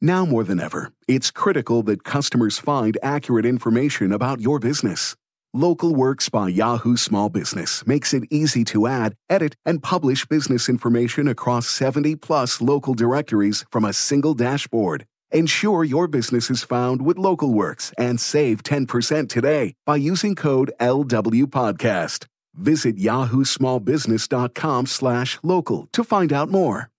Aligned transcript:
Now 0.00 0.26
more 0.26 0.44
than 0.44 0.60
ever, 0.60 0.92
it's 1.08 1.30
critical 1.30 1.82
that 1.84 2.04
customers 2.04 2.58
find 2.58 2.98
accurate 3.02 3.46
information 3.46 4.12
about 4.12 4.40
your 4.40 4.58
business. 4.58 5.16
Local 5.54 5.94
Works 5.94 6.28
by 6.28 6.48
Yahoo 6.48 6.98
Small 6.98 7.30
Business 7.30 7.86
makes 7.86 8.12
it 8.12 8.24
easy 8.30 8.62
to 8.64 8.86
add, 8.86 9.14
edit, 9.30 9.56
and 9.64 9.82
publish 9.82 10.26
business 10.26 10.68
information 10.68 11.26
across 11.28 11.66
70 11.66 12.16
plus 12.16 12.60
local 12.60 12.92
directories 12.92 13.64
from 13.70 13.86
a 13.86 13.94
single 13.94 14.34
dashboard. 14.34 15.06
Ensure 15.32 15.82
your 15.82 16.08
business 16.08 16.50
is 16.50 16.62
found 16.62 17.00
with 17.00 17.16
LocalWorks 17.16 17.94
and 17.96 18.20
save 18.20 18.62
10% 18.62 19.30
today 19.30 19.74
by 19.86 19.96
using 19.96 20.34
code 20.34 20.72
LWPodcast. 20.78 22.26
Visit 22.54 22.98
yahoo 22.98 23.44
small 23.44 23.80
yahoosmallbusiness.com 23.80 24.86
slash 24.86 25.38
local 25.42 25.88
to 25.92 26.04
find 26.04 26.32
out 26.32 26.50
more. 26.50 26.90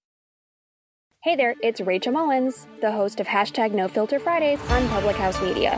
Hey 1.27 1.35
there, 1.35 1.55
it's 1.61 1.81
Rachel 1.81 2.13
Mullins, 2.13 2.67
the 2.79 2.93
host 2.93 3.19
of 3.19 3.27
hashtag 3.27 3.73
No 3.73 3.89
Filter 3.89 4.17
Fridays 4.17 4.61
on 4.69 4.87
Public 4.87 5.17
House 5.17 5.41
Media. 5.41 5.77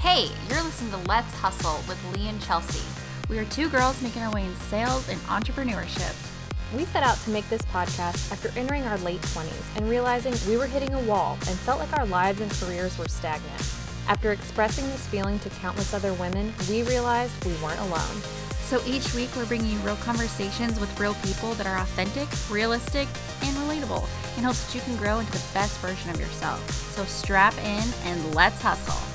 Hey, 0.00 0.28
you're 0.50 0.62
listening 0.62 0.90
to 0.90 1.08
Let's 1.08 1.32
Hustle 1.32 1.82
with 1.88 1.98
Lee 2.14 2.28
and 2.28 2.42
Chelsea. 2.42 2.84
We 3.30 3.38
are 3.38 3.46
two 3.46 3.70
girls 3.70 4.02
making 4.02 4.20
our 4.20 4.30
way 4.34 4.44
in 4.44 4.54
sales 4.56 5.08
and 5.08 5.18
entrepreneurship. 5.22 6.33
We 6.72 6.84
set 6.86 7.02
out 7.02 7.18
to 7.18 7.30
make 7.30 7.48
this 7.48 7.62
podcast 7.62 8.32
after 8.32 8.50
entering 8.58 8.84
our 8.84 8.98
late 8.98 9.20
20s 9.22 9.76
and 9.76 9.88
realizing 9.88 10.34
we 10.48 10.56
were 10.56 10.66
hitting 10.66 10.94
a 10.94 11.00
wall 11.00 11.34
and 11.48 11.58
felt 11.58 11.78
like 11.78 11.92
our 11.96 12.06
lives 12.06 12.40
and 12.40 12.50
careers 12.52 12.96
were 12.98 13.08
stagnant. 13.08 13.60
After 14.08 14.32
expressing 14.32 14.86
this 14.86 15.06
feeling 15.06 15.38
to 15.40 15.50
countless 15.50 15.94
other 15.94 16.12
women, 16.14 16.52
we 16.68 16.82
realized 16.82 17.44
we 17.44 17.54
weren't 17.62 17.80
alone. 17.80 18.22
So 18.64 18.82
each 18.86 19.14
week, 19.14 19.30
we're 19.36 19.46
bringing 19.46 19.70
you 19.70 19.78
real 19.80 19.96
conversations 19.96 20.80
with 20.80 20.98
real 20.98 21.14
people 21.16 21.52
that 21.54 21.66
are 21.66 21.78
authentic, 21.78 22.28
realistic, 22.50 23.06
and 23.42 23.56
relatable 23.58 24.08
in 24.36 24.44
hopes 24.44 24.64
that 24.64 24.74
you 24.74 24.80
can 24.80 24.96
grow 24.96 25.20
into 25.20 25.32
the 25.32 25.44
best 25.52 25.78
version 25.80 26.10
of 26.10 26.18
yourself. 26.18 26.68
So 26.70 27.04
strap 27.04 27.56
in 27.58 27.84
and 28.04 28.34
let's 28.34 28.60
hustle. 28.60 29.13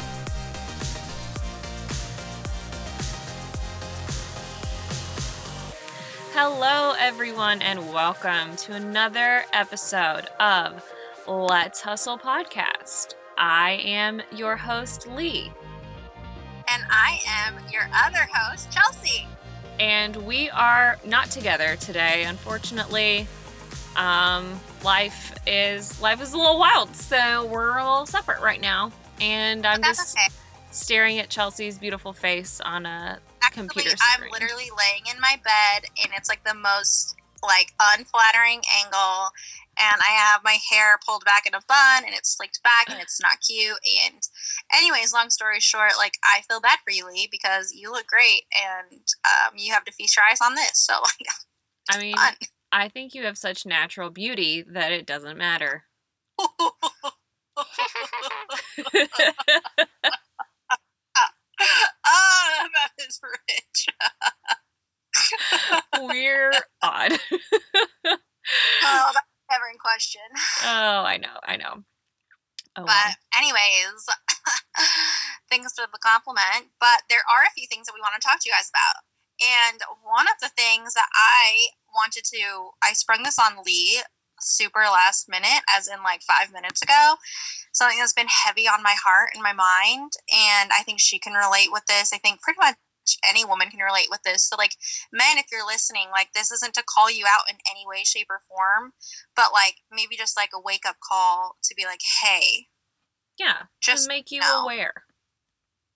Hello, 6.41 6.93
everyone, 6.97 7.61
and 7.61 7.91
welcome 7.91 8.55
to 8.55 8.71
another 8.73 9.43
episode 9.51 10.25
of 10.39 10.89
Let's 11.27 11.81
Hustle 11.81 12.17
Podcast. 12.17 13.15
I 13.37 13.71
am 13.83 14.21
your 14.33 14.55
host, 14.55 15.05
Lee, 15.05 15.51
And 16.69 16.83
I 16.89 17.19
am 17.27 17.55
your 17.69 17.89
other 17.93 18.25
host, 18.33 18.71
Chelsea. 18.71 19.27
and 19.81 20.15
we 20.15 20.49
are 20.51 20.97
not 21.03 21.29
together 21.29 21.75
today. 21.75 22.23
Unfortunately, 22.23 23.27
um, 23.97 24.61
life 24.81 25.35
is 25.45 26.01
life 26.01 26.21
is 26.21 26.31
a 26.31 26.37
little 26.37 26.57
wild, 26.57 26.95
so 26.95 27.47
we're 27.47 27.79
a 27.79 27.83
little 27.83 28.05
separate 28.05 28.39
right 28.39 28.61
now. 28.61 28.93
And 29.19 29.65
I'm 29.65 29.83
just 29.83 30.17
okay. 30.17 30.33
staring 30.71 31.19
at 31.19 31.27
Chelsea's 31.27 31.77
beautiful 31.77 32.13
face 32.13 32.61
on 32.61 32.85
a 32.85 33.19
Actually, 33.58 33.92
I'm 34.02 34.30
literally 34.31 34.69
laying 34.75 35.03
in 35.14 35.19
my 35.22 35.39
bed, 35.44 35.89
and 36.02 36.11
it's 36.16 36.30
like 36.30 36.44
the 36.44 36.53
most 36.53 37.16
like 37.44 37.73
unflattering 37.80 38.61
angle. 38.83 39.30
And 39.81 40.02
I 40.02 40.11
have 40.11 40.41
my 40.44 40.58
hair 40.69 41.00
pulled 41.08 41.23
back 41.23 41.45
in 41.45 41.53
a 41.53 41.61
bun, 41.66 42.03
and 42.06 42.14
it's 42.14 42.36
slicked 42.36 42.61
back, 42.64 42.89
and 42.89 43.00
it's 43.00 43.22
not 43.22 43.39
cute. 43.47 43.80
And, 44.06 44.22
anyways, 44.73 45.14
long 45.14 45.30
story 45.30 45.61
short, 45.61 45.91
like 45.97 46.16
I 46.23 46.41
feel 46.41 46.59
bad 46.59 46.80
for 46.83 46.91
you, 46.91 47.08
Lee, 47.08 47.30
because 47.31 47.72
you 47.73 47.89
look 47.89 48.06
great, 48.08 48.44
and 48.53 49.02
um, 49.23 49.53
you 49.56 49.73
have 49.73 49.86
to 49.86 49.94
feast 49.94 50.17
your 50.17 50.25
eyes 50.30 50.41
on 50.44 50.56
this. 50.56 50.72
So, 50.73 50.94
like, 51.02 51.28
I 51.90 51.97
mean, 51.97 52.16
fun. 52.18 52.34
I 52.73 52.90
think 52.90 53.16
you 53.16 53.23
have 53.23 53.38
such 53.38 53.66
natural 53.66 54.09
beauty 54.09 54.66
that 54.69 54.91
it 54.91 55.06
doesn't 55.06 55.38
matter. 55.38 55.85
is 63.07 63.19
rich. 63.23 63.87
We're 66.01 66.51
odd. 66.81 67.13
Oh, 68.81 69.11
that's 69.13 69.27
never 69.51 69.69
in 69.69 69.77
question. 69.77 70.25
oh, 70.63 71.05
I 71.05 71.17
know, 71.17 71.37
I 71.45 71.55
know. 71.55 71.83
Oh. 72.75 72.85
But 72.85 73.21
anyways, 73.37 74.07
thanks 75.49 75.73
for 75.73 75.85
the 75.91 75.99
compliment. 76.01 76.73
But 76.79 77.03
there 77.09 77.25
are 77.29 77.45
a 77.45 77.53
few 77.53 77.67
things 77.67 77.85
that 77.85 77.93
we 77.93 78.01
want 78.01 78.15
to 78.19 78.25
talk 78.25 78.39
to 78.41 78.49
you 78.49 78.53
guys 78.55 78.71
about. 78.71 79.05
And 79.37 79.81
one 80.01 80.27
of 80.27 80.41
the 80.41 80.49
things 80.49 80.93
that 80.95 81.07
I 81.13 81.75
wanted 81.93 82.23
to, 82.33 82.71
I 82.83 82.93
sprung 82.93 83.23
this 83.23 83.39
on 83.39 83.63
Lee 83.66 84.01
super 84.39 84.81
last 84.81 85.29
minute, 85.29 85.63
as 85.75 85.87
in 85.87 86.03
like 86.03 86.21
five 86.23 86.51
minutes 86.51 86.81
ago. 86.81 87.16
Something 87.71 87.99
that's 87.99 88.13
been 88.13 88.31
heavy 88.45 88.67
on 88.67 88.83
my 88.83 88.95
heart 88.97 89.31
and 89.33 89.43
my 89.43 89.53
mind. 89.53 90.13
And 90.31 90.71
I 90.73 90.83
think 90.83 90.99
she 90.99 91.19
can 91.19 91.33
relate 91.33 91.71
with 91.71 91.85
this. 91.87 92.11
I 92.13 92.17
think 92.17 92.41
pretty 92.41 92.59
much 92.59 92.75
any 93.28 93.46
woman 93.46 93.70
can 93.70 93.80
relate 93.80 94.08
with 94.09 94.24
this. 94.24 94.44
So, 94.44 94.56
like, 94.56 94.75
men, 95.12 95.38
if 95.38 95.46
you're 95.52 95.66
listening, 95.66 96.08
like, 96.12 96.34
this 96.34 96.52
isn't 96.52 96.74
to 96.75 96.84
call 96.84 97.09
you 97.09 97.25
out 97.25 97.50
in 97.50 97.58
any 97.70 97.86
way, 97.88 98.03
shape, 98.03 98.28
or 98.30 98.40
form, 98.40 98.94
but 99.36 99.52
like 99.53 99.75
maybe 99.92 100.16
just 100.16 100.38
like 100.38 100.50
a 100.53 100.62
wake 100.62 100.86
up 100.88 100.97
call 101.02 101.58
to 101.64 101.75
be 101.75 101.86
like, 101.86 102.02
hey, 102.24 102.68
yeah, 103.38 103.72
just 103.81 104.06
to 104.06 104.09
make 104.09 104.31
you 104.31 104.42
know. 104.42 104.64
aware. 104.64 104.94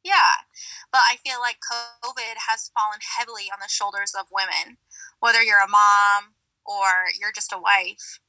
Yeah, 0.03 0.43
but 0.91 1.01
I 1.09 1.15
feel 1.15 1.39
like 1.39 1.57
COVID 1.63 2.35
has 2.49 2.71
fallen 2.73 2.99
heavily 3.17 3.43
on 3.53 3.59
the 3.61 3.69
shoulders 3.69 4.13
of 4.17 4.27
women. 4.31 4.77
Whether 5.19 5.41
you're 5.41 5.63
a 5.63 5.67
mom 5.67 6.35
or 6.65 7.07
you're 7.19 7.31
just 7.31 7.53
a 7.53 7.57
wife 7.57 8.19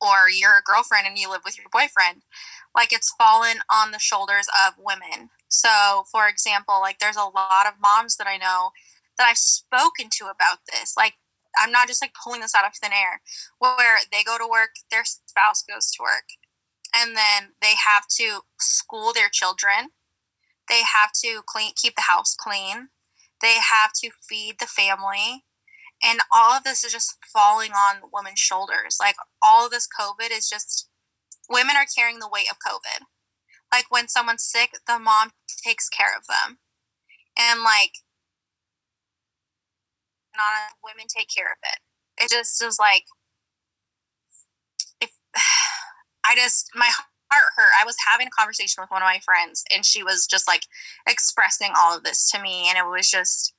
or 0.00 0.30
you're 0.30 0.56
a 0.56 0.62
girlfriend 0.64 1.06
and 1.06 1.18
you 1.18 1.30
live 1.30 1.42
with 1.44 1.58
your 1.58 1.66
boyfriend, 1.70 2.22
like 2.74 2.92
it's 2.92 3.14
fallen 3.18 3.58
on 3.70 3.90
the 3.90 3.98
shoulders 3.98 4.48
of 4.66 4.74
women. 4.78 5.28
So, 5.48 6.04
for 6.10 6.28
example, 6.28 6.80
like 6.80 6.98
there's 6.98 7.16
a 7.16 7.22
lot 7.22 7.66
of 7.66 7.80
moms 7.80 8.16
that 8.16 8.26
I 8.26 8.36
know 8.36 8.70
that 9.16 9.26
I've 9.26 9.38
spoken 9.38 10.08
to 10.18 10.24
about 10.24 10.58
this. 10.70 10.94
Like, 10.96 11.14
I'm 11.60 11.72
not 11.72 11.88
just 11.88 12.02
like 12.02 12.12
pulling 12.14 12.40
this 12.40 12.54
out 12.54 12.66
of 12.66 12.72
thin 12.74 12.92
air, 12.92 13.22
where 13.58 13.98
they 14.12 14.22
go 14.22 14.38
to 14.38 14.48
work, 14.48 14.70
their 14.90 15.04
spouse 15.04 15.62
goes 15.62 15.90
to 15.92 16.02
work, 16.02 16.28
and 16.94 17.16
then 17.16 17.54
they 17.60 17.74
have 17.86 18.06
to 18.18 18.40
school 18.60 19.12
their 19.12 19.28
children. 19.30 19.90
They 20.68 20.82
have 20.82 21.12
to 21.24 21.42
clean 21.46 21.72
keep 21.74 21.96
the 21.96 22.02
house 22.02 22.36
clean. 22.38 22.88
They 23.40 23.56
have 23.72 23.92
to 24.02 24.10
feed 24.28 24.56
the 24.60 24.66
family. 24.66 25.44
And 26.04 26.20
all 26.32 26.52
of 26.52 26.62
this 26.62 26.84
is 26.84 26.92
just 26.92 27.16
falling 27.32 27.72
on 27.72 28.10
women's 28.12 28.38
shoulders. 28.38 28.98
Like 29.00 29.16
all 29.42 29.64
of 29.64 29.72
this 29.72 29.88
covid 29.88 30.30
is 30.30 30.48
just 30.48 30.88
women 31.48 31.74
are 31.76 31.86
carrying 31.96 32.18
the 32.18 32.28
weight 32.30 32.46
of 32.50 32.58
covid 32.58 33.06
like 33.72 33.90
when 33.90 34.08
someone's 34.08 34.44
sick 34.44 34.70
the 34.86 34.98
mom 34.98 35.30
takes 35.64 35.88
care 35.88 36.16
of 36.16 36.26
them 36.26 36.58
and 37.38 37.62
like 37.62 38.02
not 40.36 40.76
women 40.84 41.06
take 41.08 41.28
care 41.34 41.52
of 41.52 41.58
it 41.62 41.80
it 42.22 42.30
just 42.30 42.62
is 42.62 42.78
like 42.78 43.04
if 45.00 45.10
i 46.24 46.34
just 46.34 46.70
my 46.74 46.90
heart 47.30 47.52
hurt. 47.56 47.72
I 47.80 47.84
was 47.84 47.96
having 48.10 48.26
a 48.26 48.30
conversation 48.30 48.82
with 48.82 48.90
one 48.90 49.02
of 49.02 49.06
my 49.06 49.20
friends, 49.24 49.64
and 49.74 49.84
she 49.84 50.02
was 50.02 50.26
just 50.26 50.48
like 50.48 50.66
expressing 51.06 51.72
all 51.76 51.96
of 51.96 52.04
this 52.04 52.30
to 52.30 52.40
me, 52.40 52.68
and 52.68 52.78
it 52.78 52.86
was 52.88 53.10
just, 53.10 53.54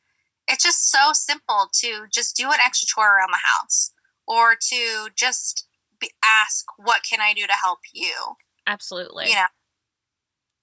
it's 0.48 0.64
just 0.64 0.90
so 0.92 1.12
simple 1.14 1.70
to 1.74 2.06
just 2.12 2.36
do 2.36 2.48
an 2.48 2.60
extra 2.64 2.88
chore 2.88 3.18
around 3.18 3.32
the 3.32 3.38
house, 3.44 3.92
or 4.28 4.56
to 4.56 5.10
just 5.16 5.68
be, 6.00 6.12
ask, 6.24 6.66
"What 6.78 7.02
can 7.10 7.22
I 7.22 7.34
do 7.34 7.46
to 7.48 7.54
help 7.54 7.80
you?" 7.94 8.36
Absolutely. 8.68 9.30
You 9.30 9.36
know. 9.36 9.48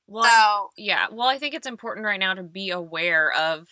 Well, 0.06 0.24
So 0.24 0.70
yeah. 0.76 1.06
Well, 1.10 1.28
I 1.28 1.38
think 1.38 1.54
it's 1.54 1.66
important 1.66 2.06
right 2.06 2.20
now 2.20 2.34
to 2.34 2.42
be 2.42 2.70
aware 2.70 3.32
of 3.32 3.68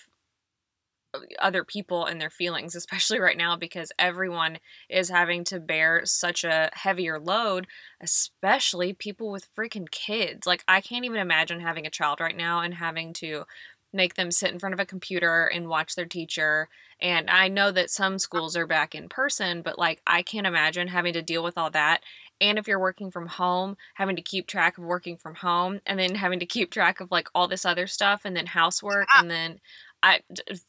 uh, 1.15 1.21
other 1.39 1.65
people 1.65 2.07
and 2.07 2.21
their 2.21 2.31
feelings, 2.31 2.75
especially 2.75 3.19
right 3.21 3.37
now 3.37 3.57
because 3.57 3.93
everyone 3.99 4.59
is 4.89 5.09
having 5.09 5.45
to 5.45 5.61
bear 5.61 6.03
such 6.05 6.45
a 6.45 6.71
heavier 6.73 7.19
load, 7.21 7.67
especially 8.01 8.93
people 8.93 9.31
with 9.31 9.49
freaking 9.57 9.91
kids. 9.91 10.47
Like, 10.47 10.65
I 10.69 10.81
can't 10.81 11.05
even 11.05 11.21
imagine 11.21 11.61
having 11.61 11.87
a 11.87 11.91
child 11.91 12.21
right 12.21 12.37
now 12.37 12.61
and 12.61 12.75
having 12.75 13.13
to 13.15 13.45
make 13.93 14.15
them 14.15 14.33
sit 14.33 14.51
in 14.51 14.59
front 14.59 14.73
of 14.75 14.81
a 14.81 14.85
computer 14.87 15.47
and 15.47 15.69
watch 15.69 15.95
their 15.95 16.05
teacher. 16.07 16.69
And 17.01 17.31
I 17.31 17.47
know 17.47 17.71
that 17.71 17.91
some 17.91 18.19
uh 18.19 18.19
schools 18.19 18.57
are 18.57 18.67
back 18.67 18.93
in 18.95 19.09
person, 19.09 19.63
but 19.63 19.79
like, 19.79 20.03
I 20.07 20.23
can't 20.23 20.49
imagine 20.49 20.89
having 20.89 21.13
to 21.13 21.23
deal 21.23 21.45
with 21.45 21.57
all 21.57 21.71
that. 21.71 22.03
And 22.41 22.59
if 22.59 22.67
you're 22.67 22.81
working 22.81 23.11
from 23.11 23.27
home, 23.27 23.77
having 23.95 24.17
to 24.17 24.23
keep 24.23 24.47
track 24.47 24.77
of 24.79 24.85
working 24.85 25.17
from 25.17 25.35
home 25.35 25.81
and 25.87 25.99
then 25.99 26.15
having 26.15 26.41
to 26.41 26.47
keep 26.47 26.71
track 26.71 27.01
of 27.01 27.11
like 27.11 27.29
all 27.35 27.49
this 27.49 27.65
other 27.65 27.87
stuff 27.87 28.23
and 28.25 28.37
then 28.37 28.47
housework 28.47 29.07
Yeah. 29.15 29.21
and 29.23 29.31
then 29.31 29.61
I 30.03 30.21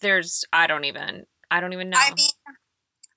there's 0.02 0.46
I 0.54 0.68
don't 0.68 0.86
even 0.86 1.26
I 1.52 1.60
don't 1.60 1.74
even 1.74 1.90
know. 1.90 1.98
I 2.00 2.14
mean, 2.14 2.30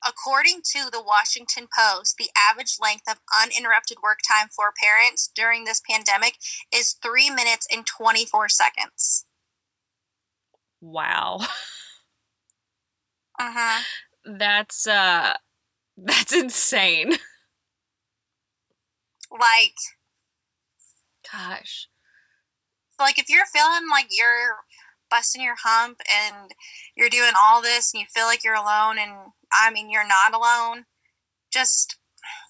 According 0.06 0.60
to 0.76 0.90
the 0.90 1.02
Washington 1.02 1.66
Post, 1.76 2.16
the 2.18 2.30
average 2.50 2.76
length 2.80 3.10
of 3.10 3.18
uninterrupted 3.42 3.98
work 4.02 4.20
time 4.26 4.48
for 4.48 4.72
parents 4.72 5.28
during 5.34 5.64
this 5.64 5.82
pandemic 5.88 6.38
is 6.72 6.92
three 7.02 7.30
minutes 7.30 7.66
and 7.70 7.84
24 7.84 8.48
seconds. 8.48 9.26
Wow. 10.80 11.40
Uh-huh. 13.38 13.82
That's 14.24 14.86
uh 14.86 15.34
that's 15.96 16.32
insane. 16.34 17.14
Like, 19.30 19.74
Gosh. 21.30 21.88
like 22.98 23.18
if 23.18 23.28
you're 23.28 23.46
feeling 23.46 23.88
like 23.90 24.06
you're 24.10 24.56
busting 25.10 25.42
your 25.42 25.56
hump 25.62 26.00
and 26.10 26.52
you're 26.96 27.08
doing 27.08 27.32
all 27.40 27.62
this 27.62 27.92
and 27.92 28.00
you 28.00 28.06
feel 28.12 28.24
like 28.26 28.44
you're 28.44 28.54
alone 28.54 28.98
and 28.98 29.12
I 29.52 29.70
mean 29.70 29.90
you're 29.90 30.06
not 30.06 30.34
alone, 30.34 30.84
just 31.52 31.96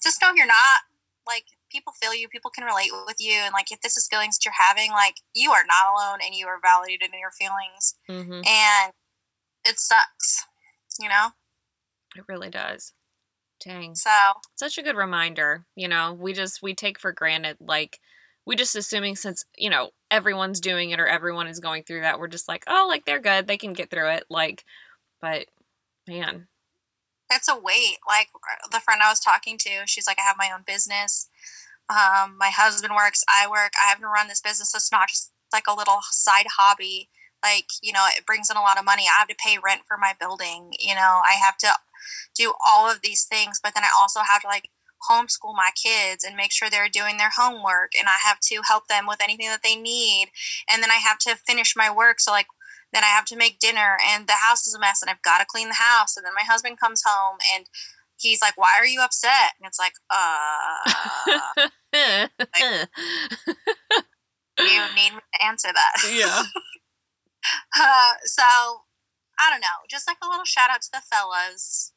just 0.03 0.21
know 0.21 0.31
you're 0.33 0.45
not. 0.45 0.81
Like 1.27 1.45
people 1.71 1.93
feel 2.01 2.13
you, 2.15 2.27
people 2.27 2.51
can 2.51 2.63
relate 2.63 2.91
with 3.05 3.17
you 3.19 3.33
and 3.33 3.53
like 3.53 3.71
if 3.71 3.81
this 3.81 3.95
is 3.97 4.07
feelings 4.09 4.37
that 4.37 4.45
you're 4.45 4.53
having, 4.57 4.91
like 4.91 5.15
you 5.33 5.51
are 5.51 5.63
not 5.67 5.91
alone 5.93 6.19
and 6.25 6.33
you 6.35 6.47
are 6.47 6.59
validated 6.61 7.09
in 7.13 7.19
your 7.19 7.31
feelings 7.31 7.95
Mhm. 8.09 8.45
and 8.47 8.93
it 9.65 9.77
sucks, 9.79 10.45
you 10.99 11.09
know? 11.09 11.31
It 12.15 12.23
really 12.27 12.49
does. 12.49 12.93
Dang. 13.63 13.95
So 13.95 14.09
Such 14.55 14.77
a 14.77 14.83
good 14.83 14.95
reminder, 14.95 15.65
you 15.75 15.87
know. 15.87 16.13
We 16.13 16.33
just 16.33 16.61
we 16.61 16.73
take 16.73 16.99
for 16.99 17.11
granted 17.11 17.57
like 17.59 17.99
we 18.45 18.55
just 18.55 18.75
assuming 18.75 19.15
since, 19.15 19.45
you 19.57 19.69
know, 19.69 19.91
everyone's 20.09 20.59
doing 20.59 20.91
it 20.91 20.99
or 20.99 21.07
everyone 21.07 21.47
is 21.47 21.59
going 21.59 21.83
through 21.83 22.01
that, 22.01 22.19
we're 22.19 22.27
just 22.27 22.47
like, 22.47 22.63
"Oh, 22.67 22.85
like 22.87 23.05
they're 23.05 23.19
good. 23.19 23.47
They 23.47 23.57
can 23.57 23.73
get 23.73 23.89
through 23.91 24.09
it." 24.11 24.23
Like 24.29 24.63
but 25.21 25.47
man, 26.07 26.47
it's 27.31 27.47
a 27.47 27.59
weight. 27.59 27.97
Like 28.07 28.29
the 28.71 28.79
friend 28.79 29.01
I 29.03 29.09
was 29.09 29.19
talking 29.19 29.57
to, 29.59 29.83
she's 29.85 30.07
like, 30.07 30.19
I 30.19 30.23
have 30.23 30.37
my 30.37 30.51
own 30.53 30.63
business. 30.65 31.29
Um, 31.89 32.37
my 32.37 32.49
husband 32.49 32.93
works, 32.95 33.23
I 33.27 33.47
work. 33.49 33.71
I 33.83 33.89
have 33.89 33.99
to 33.99 34.07
run 34.07 34.27
this 34.27 34.41
business. 34.41 34.73
It's 34.75 34.91
not 34.91 35.09
just 35.09 35.31
like 35.51 35.65
a 35.67 35.75
little 35.75 35.99
side 36.11 36.45
hobby. 36.57 37.09
Like, 37.43 37.67
you 37.81 37.93
know, 37.93 38.05
it 38.15 38.25
brings 38.25 38.49
in 38.49 38.57
a 38.57 38.61
lot 38.61 38.77
of 38.77 38.85
money. 38.85 39.03
I 39.03 39.17
have 39.19 39.27
to 39.29 39.35
pay 39.35 39.57
rent 39.63 39.81
for 39.87 39.97
my 39.97 40.13
building. 40.19 40.71
You 40.77 40.93
know, 40.95 41.21
I 41.25 41.33
have 41.43 41.57
to 41.59 41.73
do 42.35 42.53
all 42.65 42.89
of 42.89 43.01
these 43.01 43.25
things, 43.25 43.59
but 43.61 43.73
then 43.73 43.83
I 43.83 43.89
also 43.97 44.21
have 44.21 44.41
to 44.41 44.47
like 44.47 44.69
homeschool 45.09 45.55
my 45.55 45.69
kids 45.75 46.23
and 46.23 46.35
make 46.35 46.51
sure 46.51 46.69
they're 46.69 46.89
doing 46.89 47.17
their 47.17 47.31
homework 47.35 47.91
and 47.97 48.07
I 48.07 48.17
have 48.27 48.39
to 48.41 48.61
help 48.67 48.87
them 48.87 49.07
with 49.07 49.21
anything 49.23 49.47
that 49.47 49.63
they 49.63 49.75
need. 49.75 50.27
And 50.69 50.83
then 50.83 50.91
I 50.91 50.95
have 50.95 51.17
to 51.19 51.35
finish 51.35 51.75
my 51.75 51.89
work. 51.93 52.19
So 52.19 52.31
like 52.31 52.47
then 52.91 53.03
I 53.03 53.07
have 53.07 53.25
to 53.25 53.35
make 53.35 53.59
dinner 53.59 53.97
and 54.07 54.27
the 54.27 54.33
house 54.33 54.67
is 54.67 54.73
a 54.73 54.79
mess 54.79 55.01
and 55.01 55.09
I've 55.09 55.21
got 55.21 55.39
to 55.39 55.45
clean 55.45 55.69
the 55.69 55.75
house. 55.75 56.17
And 56.17 56.25
then 56.25 56.33
my 56.35 56.43
husband 56.43 56.79
comes 56.79 57.03
home 57.05 57.37
and 57.55 57.65
he's 58.17 58.41
like, 58.41 58.57
Why 58.57 58.75
are 58.77 58.85
you 58.85 59.01
upset? 59.01 59.53
And 59.59 59.67
it's 59.67 59.79
like, 59.79 59.93
uh, 60.09 61.69
you 64.59 64.81
need 64.95 65.13
me 65.13 65.21
to 65.33 65.45
answer 65.45 65.69
that. 65.73 65.93
yeah. 66.11 66.43
Uh, 67.79 68.13
so 68.25 68.43
I 69.39 69.49
don't 69.49 69.61
know. 69.61 69.85
Just 69.89 70.07
like 70.07 70.17
a 70.23 70.27
little 70.27 70.45
shout 70.45 70.69
out 70.69 70.81
to 70.81 70.91
the 70.91 71.01
fellas. 71.01 71.93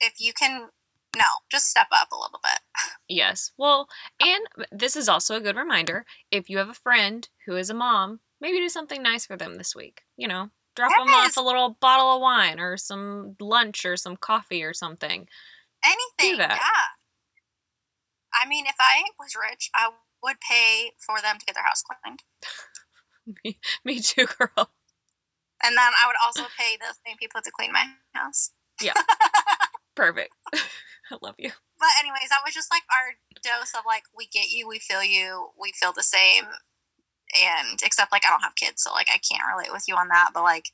If 0.00 0.14
you 0.18 0.32
can, 0.32 0.68
no, 1.16 1.24
just 1.50 1.68
step 1.68 1.86
up 1.92 2.08
a 2.12 2.16
little 2.16 2.40
bit. 2.42 2.60
Yes. 3.08 3.52
Well, 3.58 3.88
and 4.20 4.46
this 4.72 4.96
is 4.96 5.08
also 5.08 5.36
a 5.36 5.40
good 5.40 5.56
reminder 5.56 6.06
if 6.30 6.48
you 6.48 6.58
have 6.58 6.70
a 6.70 6.74
friend 6.74 7.28
who 7.46 7.56
is 7.56 7.68
a 7.68 7.74
mom, 7.74 8.20
maybe 8.40 8.58
do 8.58 8.68
something 8.68 9.02
nice 9.02 9.26
for 9.26 9.36
them 9.36 9.56
this 9.56 9.76
week. 9.76 10.02
You 10.16 10.28
know, 10.28 10.50
drop 10.74 10.92
them 10.96 11.14
off 11.14 11.36
a 11.36 11.42
little 11.42 11.76
bottle 11.80 12.16
of 12.16 12.22
wine 12.22 12.58
or 12.58 12.76
some 12.76 13.36
lunch 13.38 13.84
or 13.84 13.96
some 13.96 14.16
coffee 14.16 14.64
or 14.64 14.72
something. 14.72 15.28
Anything, 15.84 16.38
that. 16.38 16.52
yeah. 16.52 17.02
I 18.32 18.48
mean, 18.48 18.66
if 18.66 18.76
I 18.80 19.04
was 19.18 19.36
rich, 19.36 19.70
I 19.74 19.90
would 20.22 20.36
pay 20.40 20.92
for 20.98 21.20
them 21.20 21.38
to 21.38 21.44
get 21.44 21.54
their 21.54 21.64
house 21.64 21.82
cleaned. 21.82 22.22
me, 23.44 23.58
me 23.84 24.00
too, 24.00 24.26
girl. 24.26 24.70
And 25.64 25.76
then 25.76 25.92
I 26.02 26.06
would 26.06 26.16
also 26.24 26.42
pay 26.58 26.76
the 26.76 26.94
same 27.06 27.16
people 27.18 27.40
to 27.42 27.50
clean 27.50 27.72
my 27.72 27.86
house. 28.14 28.50
Yeah. 28.80 28.94
Perfect. 29.94 30.34
I 30.54 31.16
love 31.20 31.34
you. 31.38 31.50
But 31.78 31.90
anyways, 32.00 32.30
that 32.30 32.40
was 32.44 32.54
just 32.54 32.70
like 32.72 32.82
our 32.90 33.14
dose 33.42 33.74
of 33.74 33.82
like 33.86 34.04
we 34.16 34.26
get 34.26 34.50
you, 34.50 34.66
we 34.66 34.78
feel 34.78 35.04
you, 35.04 35.50
we 35.60 35.72
feel 35.72 35.92
the 35.92 36.02
same. 36.02 36.44
And 37.38 37.80
except 37.82 38.12
like 38.12 38.22
I 38.26 38.30
don't 38.30 38.42
have 38.42 38.56
kids, 38.56 38.82
so 38.82 38.92
like 38.92 39.08
I 39.12 39.18
can't 39.18 39.42
relate 39.54 39.72
with 39.72 39.84
you 39.88 39.94
on 39.96 40.08
that. 40.08 40.30
But 40.34 40.42
like 40.42 40.66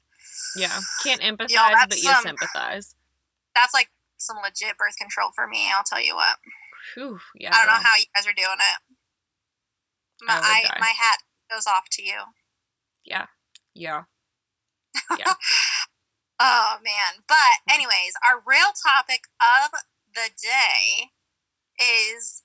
Yeah. 0.57 0.79
Can't 1.03 1.21
empathize, 1.21 1.89
but 1.89 1.97
you 1.97 2.03
some- 2.13 2.23
sympathize. 2.23 2.95
that's 3.55 3.75
like 3.75 3.89
some 4.17 4.37
legit 4.43 4.77
birth 4.79 4.97
control 4.99 5.31
for 5.35 5.47
me. 5.47 5.71
I'll 5.75 5.85
tell 5.85 6.03
you 6.03 6.15
what. 6.15 6.37
Whew, 6.95 7.21
yeah. 7.35 7.51
I 7.53 7.59
don't 7.59 7.67
know 7.67 7.83
how 7.89 7.97
you 7.99 8.07
guys 8.15 8.27
are 8.27 8.33
doing 8.33 8.59
it. 8.59 8.97
My 10.25 10.35
I 10.35 10.65
I, 10.75 10.79
my 10.81 10.93
hat 10.99 11.19
goes 11.51 11.67
off 11.67 11.85
to 11.93 12.03
you. 12.03 12.21
Yeah. 13.05 13.27
Yeah. 13.75 14.05
Oh 16.41 16.77
man. 16.83 17.25
But 17.27 17.67
mm. 17.69 17.75
anyways, 17.75 18.15
our 18.25 18.43
real 18.47 18.71
topic 18.71 19.27
of 19.43 19.73
the 20.15 20.31
day 20.41 21.11
is 21.79 22.43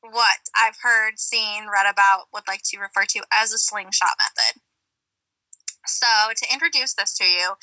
what 0.00 0.50
I've 0.56 0.78
heard, 0.82 1.18
seen, 1.18 1.66
read 1.72 1.90
about, 1.90 2.26
would 2.32 2.48
like 2.48 2.62
to 2.66 2.78
refer 2.78 3.04
to 3.10 3.22
as 3.32 3.52
a 3.52 3.58
slingshot 3.58 4.18
method. 4.18 4.62
So 5.86 6.06
to 6.36 6.52
introduce 6.52 6.94
this 6.94 7.16
to 7.18 7.24
you, 7.24 7.54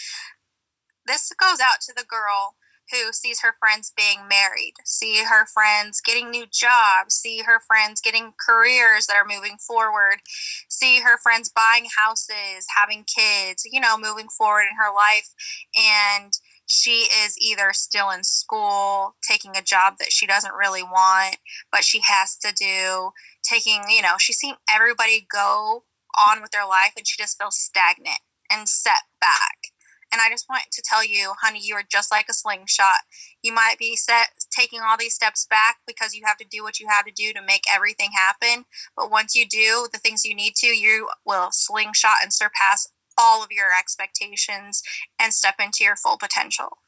this 1.06 1.32
goes 1.40 1.60
out 1.60 1.82
to 1.82 1.94
the 1.96 2.06
girl 2.06 2.56
who 2.92 3.12
sees 3.12 3.42
her 3.42 3.56
friends 3.60 3.92
being 3.96 4.28
married, 4.28 4.74
see 4.86 5.24
her 5.24 5.46
friends 5.46 6.02
getting 6.02 6.30
new 6.30 6.46
jobs, 6.46 7.16
see 7.16 7.40
her 7.40 7.60
friends 7.60 8.02
getting 8.02 8.34
careers 8.40 9.08
that 9.08 9.18
are 9.18 9.26
moving 9.28 9.58
forward, 9.58 10.22
see 10.70 11.02
her 11.02 11.18
friends 11.18 11.50
buying 11.50 11.88
houses, 11.98 12.68
having 12.78 13.04
kids, 13.04 13.64
you 13.66 13.80
know, 13.80 13.98
moving 13.98 14.28
forward 14.28 14.66
in 14.70 14.78
her 14.78 14.94
life. 14.94 15.34
And 15.76 16.34
she 16.68 17.08
is 17.24 17.38
either 17.40 17.72
still 17.74 18.10
in 18.10 18.24
school, 18.24 19.16
taking 19.28 19.56
a 19.56 19.62
job 19.62 19.96
that 20.00 20.12
she 20.12 20.26
doesn't 20.26 20.54
really 20.54 20.84
want, 20.84 21.38
but 21.72 21.84
she 21.84 22.02
has 22.06 22.38
to 22.38 22.54
do, 22.54 23.12
taking, 23.44 23.84
you 23.90 24.02
know, 24.02 24.16
she's 24.20 24.38
seeing 24.38 24.56
everybody 24.70 25.26
go 25.32 25.84
on 26.18 26.42
with 26.42 26.52
their 26.52 26.66
life 26.66 26.94
and 26.98 27.08
she 27.08 27.22
just 27.22 27.38
feels 27.38 27.58
stagnant 27.58 28.20
and 28.52 28.68
set 28.70 29.04
back. 29.20 29.65
And 30.12 30.22
I 30.22 30.30
just 30.30 30.48
want 30.50 30.64
to 30.72 30.84
tell 30.84 31.06
you, 31.06 31.34
honey, 31.42 31.60
you 31.62 31.76
are 31.76 31.84
just 31.90 32.12
like 32.12 32.28
a 32.30 32.34
slingshot. 32.34 33.04
You 33.42 33.54
might 33.54 33.76
be 33.78 33.96
set 33.96 34.28
taking 34.50 34.80
all 34.82 34.98
these 34.98 35.14
steps 35.14 35.46
back 35.50 35.78
because 35.86 36.14
you 36.14 36.24
have 36.26 36.38
to 36.38 36.46
do 36.50 36.64
what 36.64 36.80
you 36.80 36.88
have 36.90 37.06
to 37.06 37.12
do 37.12 37.34
to 37.34 37.42
make 37.42 37.64
everything 37.74 38.12
happen. 38.16 38.66
But 38.96 39.12
once 39.12 39.36
you 39.36 39.46
do 39.48 39.88
the 39.92 40.00
things 40.00 40.24
you 40.24 40.36
need 40.36 40.56
to, 40.58 40.68
you 40.68 41.10
will 41.26 41.50
slingshot 41.52 42.18
and 42.24 42.32
surpass 42.32 42.88
all 43.18 43.44
of 43.44 43.50
your 43.52 43.68
expectations 43.78 44.84
and 45.20 45.34
step 45.34 45.56
into 45.60 45.84
your 45.84 45.96
full 45.96 46.18
potential. 46.18 46.80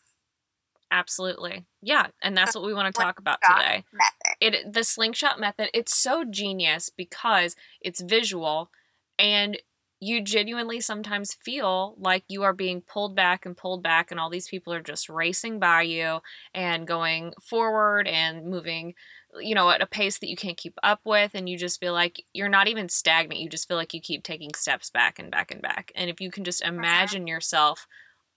Absolutely. 0.90 1.66
Yeah. 1.82 2.08
And 2.22 2.36
that's 2.38 2.56
what 2.56 2.66
we 2.66 2.74
want 2.74 2.94
to 2.94 3.02
talk 3.02 3.20
about 3.20 3.40
today. 3.42 3.84
Method. 3.92 4.38
it 4.40 4.74
the 4.74 4.84
slingshot 4.84 5.40
method 5.40 5.70
it's 5.74 5.96
so 5.96 6.24
genius 6.24 6.90
because 6.90 7.56
it's 7.82 8.00
visual 8.00 8.72
and 9.20 9.58
you 10.00 10.22
genuinely 10.22 10.80
sometimes 10.80 11.34
feel 11.34 11.96
like 11.98 12.24
you 12.30 12.44
are 12.44 12.54
being 12.54 12.82
pulled 12.82 13.16
back 13.16 13.46
and 13.46 13.58
pulled 13.58 13.82
back 13.82 14.12
and 14.12 14.20
all 14.20 14.30
these 14.30 14.48
people 14.48 14.72
are 14.74 14.82
just 14.82 15.10
racing 15.10 15.60
by 15.60 15.82
you 15.82 16.20
and 16.54 16.88
going 16.88 17.34
forward 17.44 18.08
and 18.08 18.46
moving 18.46 18.94
you 19.40 19.56
know 19.56 19.70
at 19.70 19.82
a 19.82 19.88
pace 19.88 20.20
that 20.20 20.30
you 20.30 20.36
can't 20.36 20.58
keep 20.58 20.74
up 20.84 21.02
with 21.04 21.34
and 21.34 21.50
you 21.50 21.58
just 21.58 21.80
feel 21.80 21.94
like 21.94 22.24
you're 22.34 22.50
not 22.50 22.68
even 22.68 22.88
stagnant 22.90 23.42
you 23.42 23.50
just 23.50 23.68
feel 23.68 23.78
like 23.78 23.94
you 23.94 24.02
keep 24.02 24.24
taking 24.24 24.54
steps 24.56 24.90
back 24.92 25.20
and 25.20 25.32
back 25.32 25.52
and 25.52 25.62
back 25.62 25.92
and 25.96 26.10
if 26.10 26.22
you 26.22 26.30
can 26.32 26.44
just 26.44 26.62
imagine 26.62 27.28
yourself 27.28 27.88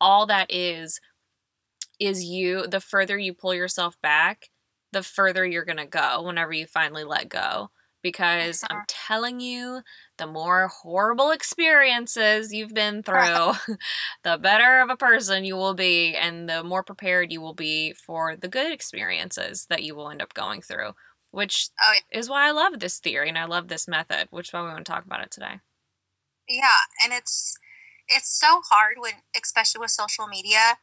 all 0.00 0.26
that 0.26 0.50
is 0.50 1.00
is 1.98 2.24
you 2.24 2.66
the 2.66 2.80
further 2.80 3.18
you 3.18 3.34
pull 3.34 3.54
yourself 3.54 4.00
back 4.02 4.50
the 4.92 5.02
further 5.02 5.46
you're 5.46 5.64
going 5.64 5.76
to 5.76 5.86
go 5.86 6.22
whenever 6.22 6.52
you 6.52 6.66
finally 6.66 7.04
let 7.04 7.28
go. 7.28 7.70
Because 8.02 8.64
I'm 8.68 8.78
Mhm. 8.78 8.86
telling 8.88 9.38
you, 9.40 9.82
the 10.20 10.28
more 10.28 10.68
horrible 10.68 11.32
experiences 11.32 12.52
you've 12.54 12.74
been 12.74 13.02
through, 13.02 13.54
the 14.24 14.38
better 14.38 14.80
of 14.80 14.90
a 14.90 14.96
person 14.96 15.44
you 15.44 15.56
will 15.56 15.74
be, 15.74 16.14
and 16.16 16.48
the 16.48 16.64
more 16.64 16.84
prepared 16.84 17.32
you 17.32 17.40
will 17.40 17.54
be 17.54 17.94
for 17.94 18.36
the 18.36 18.48
good 18.48 18.72
experiences 18.72 19.66
that 19.70 19.82
you 19.84 19.96
will 19.96 20.10
end 20.10 20.22
up 20.22 20.34
going 20.34 20.62
through. 20.62 20.92
Which 21.32 21.70
Oh, 21.80 21.92
yeah. 21.94 22.00
is 22.12 22.28
why 22.30 22.48
I 22.48 22.52
love 22.52 22.80
this 22.80 22.98
theory 23.00 23.28
and 23.28 23.38
I 23.38 23.46
love 23.46 23.68
this 23.68 23.88
method, 23.88 24.28
which 24.30 24.48
is 24.48 24.52
why 24.52 24.62
we 24.62 24.68
want 24.68 24.86
to 24.86 24.92
talk 24.92 25.04
about 25.06 25.22
it 25.22 25.30
today. 25.32 25.60
Yeah, 26.48 26.78
and 27.02 27.12
it's 27.12 27.56
it's 28.08 28.28
so 28.38 28.60
hard 28.70 28.96
when 28.98 29.14
especially 29.40 29.80
with 29.80 29.90
social 29.90 30.26
media. 30.26 30.78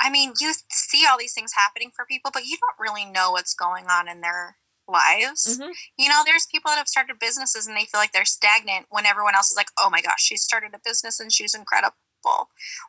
I 0.00 0.10
mean, 0.10 0.32
you 0.40 0.54
see 0.70 1.04
all 1.08 1.18
these 1.18 1.34
things 1.34 1.52
happening 1.54 1.90
for 1.94 2.06
people, 2.06 2.30
but 2.32 2.46
you 2.46 2.56
don't 2.56 2.80
really 2.80 3.04
know 3.04 3.32
what's 3.32 3.54
going 3.54 3.86
on 3.86 4.08
in 4.08 4.22
their 4.22 4.56
lives. 4.90 5.58
Mhm. 5.58 5.72
You 5.96 6.08
know, 6.08 6.22
there's 6.24 6.46
people 6.46 6.70
that 6.70 6.78
have 6.78 6.88
started 6.88 7.18
businesses 7.18 7.66
and 7.66 7.76
they 7.76 7.86
feel 7.86 8.00
like 8.00 8.12
they're 8.12 8.24
stagnant 8.24 8.86
when 8.90 9.06
everyone 9.06 9.34
else 9.34 9.50
is 9.50 9.56
like, 9.56 9.70
"Oh 9.78 9.90
my 9.90 10.00
gosh, 10.00 10.22
she 10.22 10.36
started 10.36 10.74
a 10.74 10.78
business 10.78 11.20
and 11.20 11.32
she's 11.32 11.54
incredible." 11.54 11.94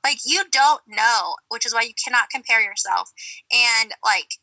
Like 0.03 0.19
you 0.25 0.43
don't 0.51 0.81
know, 0.87 1.37
which 1.49 1.65
is 1.65 1.73
why 1.73 1.81
you 1.83 1.93
cannot 1.93 2.29
compare 2.29 2.61
yourself. 2.61 3.11
And 3.51 3.93
like 4.03 4.39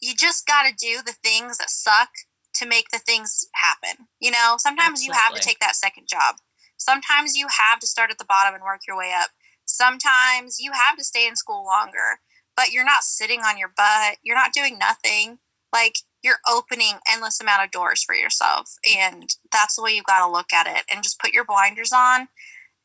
you 0.00 0.14
just 0.14 0.46
got 0.46 0.64
to 0.64 0.74
do 0.74 1.02
the 1.02 1.12
things 1.12 1.58
that 1.58 1.70
suck 1.70 2.10
to 2.54 2.66
make 2.66 2.90
the 2.90 2.98
things 2.98 3.46
happen. 3.54 4.08
You 4.20 4.30
know, 4.30 4.56
sometimes 4.58 5.00
Absolutely. 5.00 5.06
you 5.06 5.20
have 5.20 5.34
to 5.34 5.40
take 5.40 5.58
that 5.60 5.76
second 5.76 6.06
job. 6.08 6.36
Sometimes 6.76 7.36
you 7.36 7.48
have 7.48 7.78
to 7.80 7.86
start 7.86 8.10
at 8.10 8.18
the 8.18 8.24
bottom 8.24 8.54
and 8.54 8.62
work 8.62 8.82
your 8.86 8.96
way 8.96 9.12
up. 9.14 9.30
Sometimes 9.64 10.58
you 10.60 10.72
have 10.72 10.96
to 10.96 11.04
stay 11.04 11.26
in 11.26 11.36
school 11.36 11.64
longer, 11.64 12.20
but 12.56 12.70
you're 12.70 12.84
not 12.84 13.02
sitting 13.02 13.40
on 13.40 13.58
your 13.58 13.72
butt. 13.74 14.18
You're 14.22 14.36
not 14.36 14.52
doing 14.52 14.78
nothing. 14.78 15.38
Like 15.72 15.96
you're 16.26 16.40
opening 16.48 16.94
endless 17.10 17.40
amount 17.40 17.64
of 17.64 17.70
doors 17.70 18.02
for 18.02 18.14
yourself 18.14 18.74
and 18.98 19.36
that's 19.52 19.76
the 19.76 19.82
way 19.82 19.92
you 19.92 20.02
got 20.02 20.26
to 20.26 20.30
look 20.30 20.52
at 20.52 20.66
it 20.66 20.82
and 20.92 21.02
just 21.02 21.20
put 21.20 21.32
your 21.32 21.44
blinders 21.44 21.92
on 21.92 22.28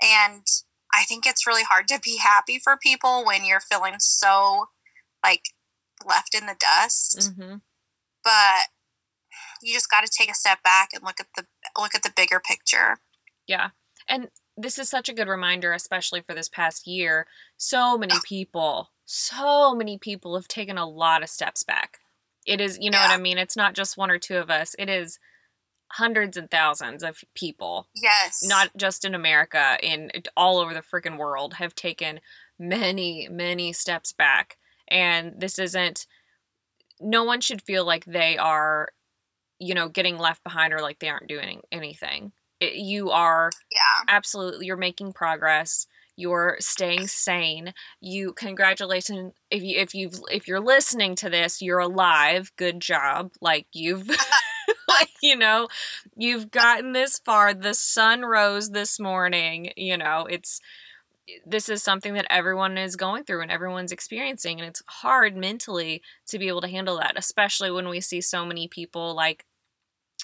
and 0.02 0.46
i 0.94 1.04
think 1.04 1.26
it's 1.26 1.48
really 1.48 1.64
hard 1.64 1.88
to 1.88 2.00
be 2.00 2.18
happy 2.18 2.60
for 2.60 2.78
people 2.78 3.26
when 3.26 3.44
you're 3.44 3.60
feeling 3.60 3.96
so 3.98 4.68
like 5.24 5.50
left 6.06 6.36
in 6.36 6.46
the 6.46 6.56
dust. 6.60 7.32
Mm-hmm. 7.32 7.56
but 8.24 8.68
you 9.62 9.74
just 9.74 9.90
got 9.90 10.04
to 10.04 10.12
take 10.12 10.30
a 10.30 10.36
step 10.36 10.64
back 10.64 10.90
and 10.94 11.04
look 11.04 11.20
at 11.20 11.28
the 11.36 11.46
look 11.80 11.94
at 11.94 12.04
the 12.04 12.14
bigger 12.16 12.40
picture. 12.40 12.98
Yeah 13.48 13.70
and 14.08 14.30
this 14.58 14.78
is 14.78 14.90
such 14.90 15.08
a 15.08 15.14
good 15.14 15.28
reminder 15.28 15.72
especially 15.74 16.22
for 16.22 16.34
this 16.34 16.50
past 16.50 16.88
year. 16.88 17.28
So 17.58 17.98
many 17.98 18.16
people 18.24 18.90
so 19.06 19.76
many 19.76 19.98
people 19.98 20.36
have 20.36 20.48
taken 20.48 20.78
a 20.78 20.90
lot 20.90 21.22
of 21.22 21.30
steps 21.30 21.64
back 21.64 22.00
it 22.52 22.62
is, 22.62 22.78
you 22.82 22.90
know 22.90 22.98
yeah. 22.98 23.10
what 23.10 23.20
I 23.20 23.22
mean? 23.22 23.38
It's 23.38 23.58
not 23.58 23.74
just 23.74 23.98
one 23.98 24.12
or 24.12 24.18
two 24.18 24.38
of 24.38 24.50
us. 24.50 24.76
It 24.78 24.90
is 24.90 25.20
hundreds 25.92 26.38
and 26.38 26.50
thousands 26.50 27.04
of 27.04 27.24
people. 27.36 27.88
Yes. 27.96 28.44
Not 28.44 28.70
just 28.78 29.06
in 29.06 29.14
America, 29.14 29.78
in 29.82 30.12
all 30.38 30.60
over 30.60 30.74
the 30.74 30.82
freaking 30.82 31.18
world 31.18 31.56
have 31.56 31.76
taken 31.76 32.20
many, 32.58 33.28
many 33.30 33.74
steps 33.74 34.14
back. 34.14 34.58
And 34.88 35.34
this 35.40 35.60
isn't 35.60 36.06
no 37.00 37.24
one 37.24 37.42
should 37.42 37.62
feel 37.62 37.86
like 37.86 38.06
they 38.06 38.38
are 38.38 38.90
you 39.62 39.76
know 39.76 39.88
getting 39.88 40.18
left 40.18 40.44
behind 40.44 40.74
or 40.74 40.82
like 40.82 41.00
they 41.00 41.10
aren't 41.10 41.28
doing 41.28 41.62
anything. 41.72 42.32
It, 42.60 42.76
you 42.76 43.12
are 43.12 43.52
yeah. 43.72 44.04
absolutely 44.08 44.66
you're 44.66 44.78
making 44.78 45.14
progress 45.14 45.88
you're 46.22 46.58
staying 46.60 47.08
sane 47.08 47.74
you 48.00 48.34
congratulations 48.34 49.34
if 49.50 49.64
you 49.64 49.78
if 49.80 49.96
you've 49.96 50.22
if 50.30 50.48
you're 50.48 50.60
listening 50.60 51.16
to 51.16 51.30
this 51.30 51.62
you're 51.62 51.80
alive 51.80 52.52
good 52.56 52.80
job 52.80 53.32
like 53.42 53.68
you've 53.74 54.08
like 54.88 55.10
you 55.22 55.36
know 55.36 55.68
you've 56.16 56.52
gotten 56.52 56.92
this 56.92 57.20
far 57.20 57.54
the 57.54 57.74
sun 57.74 58.22
rose 58.22 58.70
this 58.70 59.00
morning 59.00 59.72
you 59.76 59.98
know 59.98 60.26
it's 60.30 60.60
this 61.46 61.70
is 61.70 61.82
something 61.82 62.14
that 62.14 62.26
everyone 62.30 62.78
is 62.78 62.96
going 62.96 63.24
through 63.24 63.42
and 63.42 63.52
everyone's 63.52 63.92
experiencing 63.92 64.60
and 64.60 64.68
it's 64.68 64.84
hard 64.88 65.36
mentally 65.38 66.02
to 66.28 66.38
be 66.38 66.48
able 66.48 66.62
to 66.62 66.68
handle 66.68 66.98
that 66.98 67.14
especially 67.16 67.72
when 67.72 67.88
we 67.88 68.02
see 68.02 68.20
so 68.20 68.46
many 68.46 68.68
people 68.68 69.16
like 69.16 69.46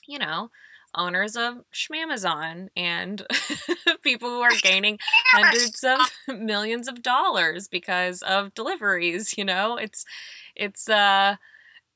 you 0.07 0.19
know 0.19 0.49
owners 0.97 1.35
of 1.35 1.59
Schmamazon 1.73 2.67
and 2.75 3.25
people 4.03 4.29
who 4.29 4.41
are 4.41 4.55
gaining 4.61 4.99
hundreds 5.31 5.83
of 5.83 5.99
millions 6.39 6.87
of 6.87 7.01
dollars 7.01 7.67
because 7.67 8.21
of 8.21 8.53
deliveries, 8.53 9.37
you 9.37 9.45
know? 9.45 9.77
It's 9.77 10.05
it's 10.55 10.89
uh 10.89 11.37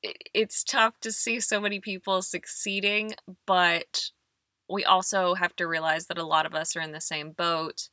it's 0.04 0.64
tough 0.64 1.00
to 1.02 1.12
see 1.12 1.40
so 1.40 1.60
many 1.60 1.80
people 1.80 2.22
succeeding, 2.22 3.14
but 3.46 4.10
we 4.70 4.84
also 4.84 5.36
have 5.36 5.56
to 5.58 5.68
realize 5.68 6.08
that 6.08 6.18
a 6.18 6.26
lot 6.26 6.46
of 6.46 6.56
us 6.56 6.76
are 6.76 6.82
in 6.82 6.92
the 6.92 7.02
same 7.02 7.32
boat 7.32 7.90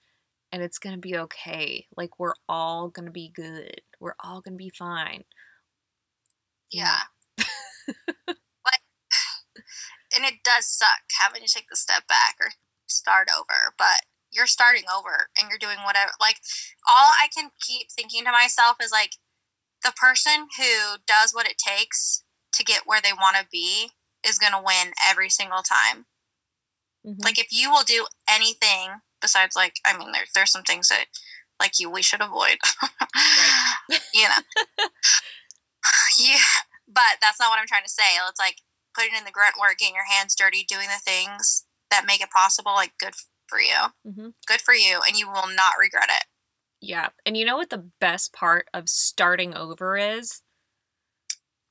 and 0.52 0.62
it's 0.62 0.78
going 0.78 0.94
to 0.94 1.00
be 1.00 1.16
okay. 1.16 1.86
Like 1.96 2.18
we're 2.18 2.34
all 2.48 2.88
going 2.88 3.06
to 3.06 3.12
be 3.12 3.30
good. 3.34 3.82
We're 4.00 4.14
all 4.20 4.40
going 4.40 4.54
to 4.54 4.64
be 4.64 4.70
fine. 4.70 5.24
Yeah. 6.70 6.98
And 10.14 10.24
it 10.24 10.44
does 10.44 10.66
suck 10.66 11.08
having 11.20 11.42
to 11.42 11.52
take 11.52 11.68
the 11.68 11.76
step 11.76 12.06
back 12.08 12.36
or 12.40 12.52
start 12.86 13.28
over, 13.28 13.74
but 13.76 14.06
you're 14.30 14.46
starting 14.46 14.84
over 14.94 15.28
and 15.38 15.48
you're 15.48 15.58
doing 15.58 15.84
whatever. 15.84 16.12
Like, 16.20 16.36
all 16.86 17.12
I 17.22 17.28
can 17.34 17.50
keep 17.60 17.90
thinking 17.90 18.24
to 18.24 18.32
myself 18.32 18.76
is 18.82 18.92
like, 18.92 19.16
the 19.84 19.92
person 19.92 20.48
who 20.58 20.98
does 21.06 21.32
what 21.32 21.46
it 21.46 21.56
takes 21.56 22.24
to 22.52 22.64
get 22.64 22.82
where 22.84 23.00
they 23.00 23.12
want 23.12 23.36
to 23.36 23.46
be 23.50 23.90
is 24.26 24.38
going 24.38 24.52
to 24.52 24.62
win 24.64 24.92
every 25.08 25.30
single 25.30 25.62
time. 25.62 26.06
Mm-hmm. 27.06 27.22
Like, 27.22 27.38
if 27.38 27.48
you 27.50 27.70
will 27.70 27.84
do 27.84 28.06
anything 28.28 29.00
besides, 29.20 29.54
like, 29.54 29.76
I 29.86 29.96
mean, 29.96 30.12
there, 30.12 30.24
there's 30.34 30.50
some 30.50 30.64
things 30.64 30.88
that, 30.88 31.06
like 31.60 31.78
you, 31.78 31.90
we 31.90 32.02
should 32.02 32.20
avoid. 32.20 32.58
you 34.14 34.24
know. 34.24 34.42
yeah. 36.18 36.64
But 36.86 37.20
that's 37.20 37.38
not 37.38 37.50
what 37.50 37.58
I'm 37.58 37.66
trying 37.66 37.84
to 37.84 37.90
say. 37.90 38.16
It's 38.28 38.40
like, 38.40 38.62
putting 38.98 39.16
in 39.16 39.24
the 39.24 39.30
grunt 39.30 39.54
work, 39.60 39.78
getting 39.78 39.94
your 39.94 40.04
hands 40.04 40.34
dirty, 40.34 40.64
doing 40.68 40.88
the 40.88 41.00
things 41.02 41.64
that 41.90 42.04
make 42.06 42.20
it 42.20 42.30
possible, 42.30 42.72
like 42.72 42.92
good 42.98 43.14
for 43.46 43.60
you. 43.60 43.92
Mm-hmm. 44.06 44.28
Good 44.46 44.60
for 44.60 44.74
you. 44.74 45.00
And 45.06 45.16
you 45.16 45.28
will 45.28 45.48
not 45.48 45.74
regret 45.80 46.08
it. 46.08 46.24
Yeah. 46.80 47.08
And 47.24 47.36
you 47.36 47.44
know 47.44 47.56
what 47.56 47.70
the 47.70 47.90
best 48.00 48.32
part 48.32 48.68
of 48.74 48.88
starting 48.88 49.54
over 49.54 49.96
is? 49.96 50.42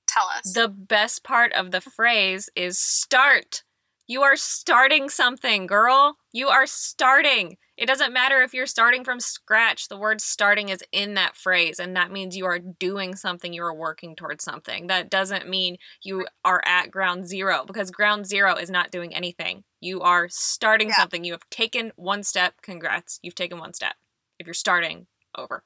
Tell 0.08 0.28
us. 0.28 0.54
The 0.54 0.70
best 0.70 1.24
part 1.24 1.54
of 1.54 1.72
the 1.72 1.82
phrase 1.82 2.50
is 2.56 2.78
start. 2.78 3.64
You 4.10 4.24
are 4.24 4.38
starting 4.38 5.10
something, 5.10 5.68
girl. 5.68 6.18
You 6.32 6.48
are 6.48 6.66
starting. 6.66 7.58
It 7.76 7.88
doesn't 7.88 8.14
matter 8.14 8.42
if 8.42 8.54
you're 8.54 8.66
starting 8.66 9.04
from 9.04 9.20
scratch. 9.20 9.90
The 9.90 9.98
word 9.98 10.22
starting 10.22 10.70
is 10.70 10.82
in 10.94 11.16
that 11.16 11.36
phrase, 11.36 11.78
and 11.78 11.94
that 11.98 12.10
means 12.10 12.38
you 12.38 12.46
are 12.46 12.58
doing 12.58 13.16
something, 13.16 13.52
you 13.52 13.64
are 13.64 13.76
working 13.76 14.16
towards 14.16 14.46
something. 14.46 14.88
That 14.88 15.10
doesn't 15.10 15.50
mean 15.50 15.76
you 16.02 16.26
are 16.46 16.62
at 16.66 16.90
ground 16.90 17.28
zero 17.28 17.66
because 17.68 17.92
ground 17.92 18.26
zero 18.26 18.56
is 18.56 18.70
not 18.70 18.92
doing 18.92 19.14
anything. 19.14 19.66
You 19.82 20.00
are 20.02 20.30
starting 20.30 20.88
yeah. 20.88 20.96
something. 20.96 21.26
You 21.26 21.34
have 21.34 21.50
taken 21.52 21.92
one 21.98 22.24
step. 22.24 22.62
Congrats. 22.62 23.20
You've 23.22 23.36
taken 23.36 23.60
one 23.60 23.74
step. 23.74 23.96
If 24.40 24.48
you're 24.48 24.54
starting 24.54 25.08
over. 25.38 25.64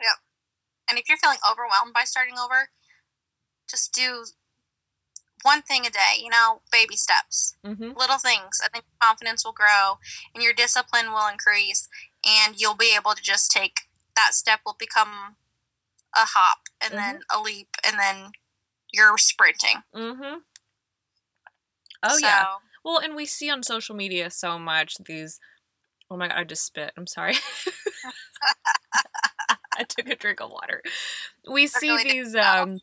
Yep. 0.00 0.18
And 0.90 0.98
if 0.98 1.08
you're 1.08 1.18
feeling 1.18 1.38
overwhelmed 1.50 1.94
by 1.94 2.04
starting 2.04 2.34
over, 2.38 2.68
just 3.68 3.94
do 3.94 4.24
one 5.44 5.62
thing 5.62 5.86
a 5.86 5.90
day, 5.90 6.20
you 6.20 6.30
know, 6.30 6.60
baby 6.72 6.96
steps, 6.96 7.56
mm-hmm. 7.64 7.92
little 7.96 8.18
things. 8.18 8.60
I 8.64 8.68
think 8.68 8.84
confidence 9.00 9.44
will 9.44 9.52
grow 9.52 9.98
and 10.34 10.42
your 10.42 10.52
discipline 10.52 11.12
will 11.12 11.28
increase, 11.30 11.88
and 12.24 12.60
you'll 12.60 12.74
be 12.74 12.94
able 12.96 13.12
to 13.12 13.22
just 13.22 13.50
take 13.50 13.82
that 14.16 14.32
step, 14.32 14.60
will 14.64 14.76
become 14.78 15.36
a 16.14 16.20
hop 16.20 16.58
and 16.82 16.94
mm-hmm. 16.94 16.98
then 16.98 17.20
a 17.34 17.40
leap, 17.40 17.76
and 17.86 17.98
then 17.98 18.32
you're 18.92 19.18
sprinting. 19.18 19.82
Mm-hmm. 19.94 20.38
Oh, 22.02 22.18
so, 22.18 22.26
yeah. 22.26 22.44
Well, 22.84 22.98
and 22.98 23.14
we 23.14 23.26
see 23.26 23.50
on 23.50 23.62
social 23.62 23.94
media 23.94 24.30
so 24.30 24.58
much 24.58 24.96
these. 25.06 25.40
Oh 26.10 26.16
my 26.16 26.28
god, 26.28 26.38
I 26.38 26.44
just 26.44 26.64
spit. 26.64 26.92
I'm 26.96 27.06
sorry. 27.06 27.34
I 29.76 29.84
took 29.84 30.08
a 30.08 30.16
drink 30.16 30.40
of 30.40 30.50
water. 30.50 30.82
We 31.50 31.66
see 31.66 31.90
really 31.90 32.04
these 32.04 32.34
um 32.34 32.78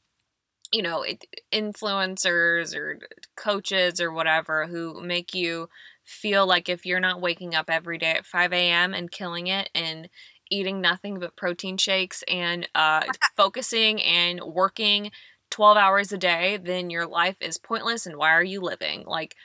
you 0.71 0.81
know 0.81 1.05
influencers 1.51 2.75
or 2.75 2.99
coaches 3.35 3.99
or 3.99 4.11
whatever 4.11 4.67
who 4.67 5.01
make 5.01 5.33
you 5.33 5.69
feel 6.03 6.45
like 6.45 6.69
if 6.69 6.85
you're 6.85 6.99
not 6.99 7.21
waking 7.21 7.53
up 7.55 7.69
every 7.69 7.97
day 7.97 8.11
at 8.11 8.25
5 8.25 8.53
a.m 8.53 8.93
and 8.93 9.11
killing 9.11 9.47
it 9.47 9.69
and 9.75 10.09
eating 10.51 10.81
nothing 10.81 11.17
but 11.19 11.35
protein 11.35 11.77
shakes 11.77 12.23
and 12.27 12.67
uh, 12.75 13.01
focusing 13.37 14.01
and 14.03 14.41
working 14.41 15.11
12 15.49 15.77
hours 15.77 16.11
a 16.11 16.17
day 16.17 16.57
then 16.61 16.89
your 16.89 17.07
life 17.07 17.37
is 17.39 17.57
pointless 17.57 18.05
and 18.05 18.17
why 18.17 18.29
are 18.29 18.43
you 18.43 18.61
living? 18.61 19.03
Like 19.05 19.35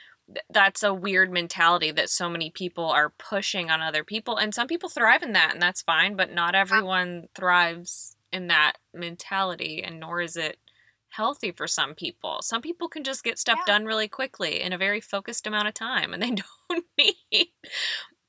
that's 0.49 0.83
a 0.83 0.93
weird 0.93 1.31
mentality 1.31 1.91
that 1.91 2.09
so 2.09 2.29
many 2.29 2.49
people 2.49 2.85
are 2.85 3.13
pushing 3.17 3.69
on 3.69 3.81
other 3.81 4.03
people 4.03 4.35
and 4.37 4.53
some 4.53 4.67
people 4.67 4.89
thrive 4.89 5.23
in 5.23 5.31
that 5.33 5.53
and 5.53 5.61
that's 5.61 5.81
fine 5.81 6.17
but 6.17 6.33
not 6.33 6.53
everyone 6.53 7.27
thrives 7.33 8.17
in 8.33 8.47
that 8.47 8.73
mentality 8.93 9.81
and 9.81 10.01
nor 10.01 10.19
is 10.19 10.35
it 10.35 10.57
healthy 11.17 11.51
for 11.51 11.67
some 11.67 11.95
people. 11.95 12.37
Some 12.41 12.61
people 12.61 12.87
can 12.87 13.03
just 13.03 13.23
get 13.23 13.39
stuff 13.39 13.57
yeah. 13.67 13.73
done 13.73 13.85
really 13.85 14.07
quickly 14.07 14.61
in 14.61 14.71
a 14.71 14.77
very 14.77 15.01
focused 15.01 15.47
amount 15.47 15.67
of 15.67 15.73
time 15.73 16.13
and 16.13 16.21
they 16.21 16.31
don't 16.69 16.85
need 16.97 17.47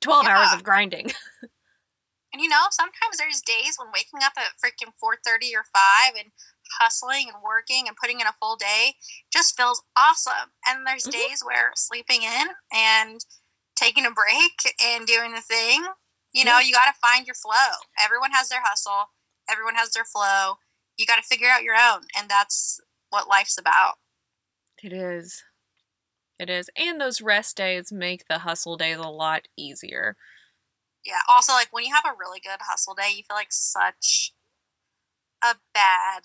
12 0.00 0.24
yeah. 0.24 0.30
hours 0.30 0.52
of 0.54 0.64
grinding. 0.64 1.04
and 2.32 2.42
you 2.42 2.48
know, 2.48 2.64
sometimes 2.70 3.18
there's 3.18 3.42
days 3.42 3.76
when 3.78 3.88
waking 3.92 4.20
up 4.24 4.32
at 4.38 4.56
freaking 4.56 4.92
4:30 4.96 5.54
or 5.54 5.64
5 5.64 6.14
and 6.18 6.32
hustling 6.80 7.28
and 7.32 7.42
working 7.44 7.86
and 7.86 7.96
putting 7.96 8.20
in 8.20 8.26
a 8.26 8.34
full 8.40 8.56
day 8.56 8.94
just 9.30 9.56
feels 9.56 9.82
awesome. 9.96 10.56
And 10.66 10.86
there's 10.86 11.04
mm-hmm. 11.04 11.28
days 11.28 11.42
where 11.44 11.72
sleeping 11.76 12.22
in 12.22 12.48
and 12.72 13.20
taking 13.76 14.06
a 14.06 14.10
break 14.10 14.74
and 14.82 15.06
doing 15.06 15.32
the 15.32 15.40
thing, 15.40 15.84
you 16.32 16.44
know, 16.44 16.58
you 16.58 16.72
got 16.72 16.92
to 16.92 17.00
find 17.00 17.26
your 17.26 17.34
flow. 17.34 17.84
Everyone 18.02 18.32
has 18.32 18.48
their 18.48 18.62
hustle, 18.64 19.10
everyone 19.48 19.74
has 19.74 19.92
their 19.92 20.04
flow 20.04 20.56
you 20.98 21.06
got 21.06 21.16
to 21.16 21.22
figure 21.22 21.48
out 21.48 21.62
your 21.62 21.74
own 21.76 22.02
and 22.18 22.28
that's 22.28 22.80
what 23.10 23.28
life's 23.28 23.56
about 23.58 23.94
it 24.82 24.92
is 24.92 25.42
it 26.38 26.50
is 26.50 26.68
and 26.76 27.00
those 27.00 27.20
rest 27.20 27.56
days 27.56 27.90
make 27.90 28.26
the 28.28 28.40
hustle 28.40 28.76
days 28.76 28.98
a 28.98 29.02
lot 29.02 29.48
easier 29.56 30.16
Yeah. 31.04 31.20
Also, 31.28 31.52
like 31.52 31.68
when 31.70 31.84
you 31.84 31.94
have 31.94 32.04
a 32.04 32.16
really 32.18 32.40
good 32.40 32.60
hustle 32.68 32.94
day, 32.94 33.10
you 33.16 33.22
feel 33.22 33.36
like 33.36 33.52
such 33.52 34.32
a 35.42 35.54
bad 35.72 36.24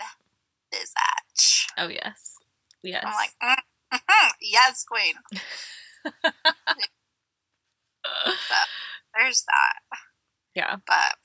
bitch. 0.73 1.65
Oh 1.77 1.87
yes, 1.87 2.35
yes. 2.81 3.03
I'm 3.05 3.13
like, 3.13 3.31
mm, 3.41 4.31
yes, 4.41 4.83
queen. 4.83 5.13
so, 6.23 6.31
There's 9.17 9.43
that. 9.47 9.97
yeah. 10.55 10.75
But 10.85 11.15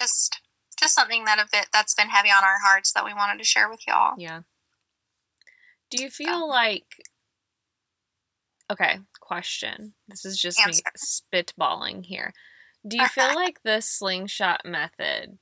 just 0.00 0.40
just 0.74 0.94
something 0.94 1.24
that 1.24 1.38
a 1.38 1.46
bit 1.50 1.68
that's 1.72 1.94
been 1.94 2.08
heavy 2.08 2.30
on 2.30 2.44
our 2.44 2.58
hearts 2.64 2.92
that 2.92 3.04
we 3.04 3.14
wanted 3.14 3.38
to 3.38 3.44
share 3.44 3.68
with 3.68 3.80
y'all. 3.86 4.14
Yeah. 4.18 4.40
Do 5.90 6.02
you 6.02 6.10
feel 6.10 6.48
like 6.48 6.86
Okay, 8.70 8.98
question. 9.20 9.94
This 10.08 10.24
is 10.24 10.38
just 10.38 10.58
Answer. 10.58 10.82
me 10.84 11.42
spitballing 11.42 12.06
here. 12.06 12.32
Do 12.86 12.96
you 12.96 13.06
feel 13.08 13.32
like 13.34 13.60
the 13.62 13.80
slingshot 13.80 14.62
method 14.64 15.38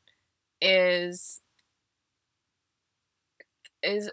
is 0.61 1.41
is 3.83 4.11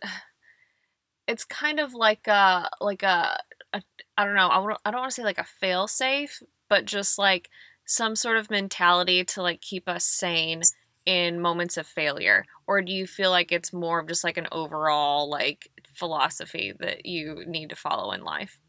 it's 1.27 1.45
kind 1.45 1.79
of 1.79 1.93
like 1.93 2.27
a 2.27 2.69
like 2.81 3.03
a, 3.03 3.37
a 3.73 3.81
I 4.17 4.25
don't 4.25 4.35
know, 4.35 4.49
I 4.49 4.55
don't 4.55 4.79
I 4.85 4.91
don't 4.91 4.99
want 5.01 5.11
to 5.11 5.15
say 5.15 5.23
like 5.23 5.39
a 5.39 5.43
fail 5.43 5.87
safe, 5.87 6.41
but 6.69 6.85
just 6.85 7.17
like 7.17 7.49
some 7.85 8.15
sort 8.15 8.37
of 8.37 8.51
mentality 8.51 9.23
to 9.23 9.41
like 9.41 9.61
keep 9.61 9.89
us 9.89 10.05
sane 10.05 10.61
in 11.09 11.41
moments 11.41 11.75
of 11.75 11.87
failure 11.87 12.45
or 12.67 12.83
do 12.83 12.91
you 12.91 13.07
feel 13.07 13.31
like 13.31 13.51
it's 13.51 13.73
more 13.73 13.99
of 13.99 14.07
just 14.07 14.23
like 14.23 14.37
an 14.37 14.47
overall 14.51 15.27
like 15.27 15.67
philosophy 15.95 16.71
that 16.79 17.03
you 17.03 17.43
need 17.47 17.67
to 17.71 17.75
follow 17.75 18.11
in 18.11 18.23
life 18.23 18.59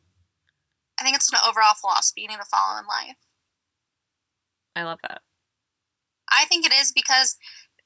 I 0.98 1.04
think 1.04 1.16
it's 1.16 1.30
an 1.30 1.38
overall 1.46 1.74
philosophy 1.78 2.22
you 2.22 2.28
need 2.28 2.38
to 2.38 2.44
follow 2.50 2.78
in 2.78 2.86
life. 2.86 3.16
i 4.74 4.84
love 4.84 5.00
that 5.02 5.20
I 6.32 6.46
think 6.46 6.64
it 6.64 6.72
is 6.72 6.92
because 6.92 7.36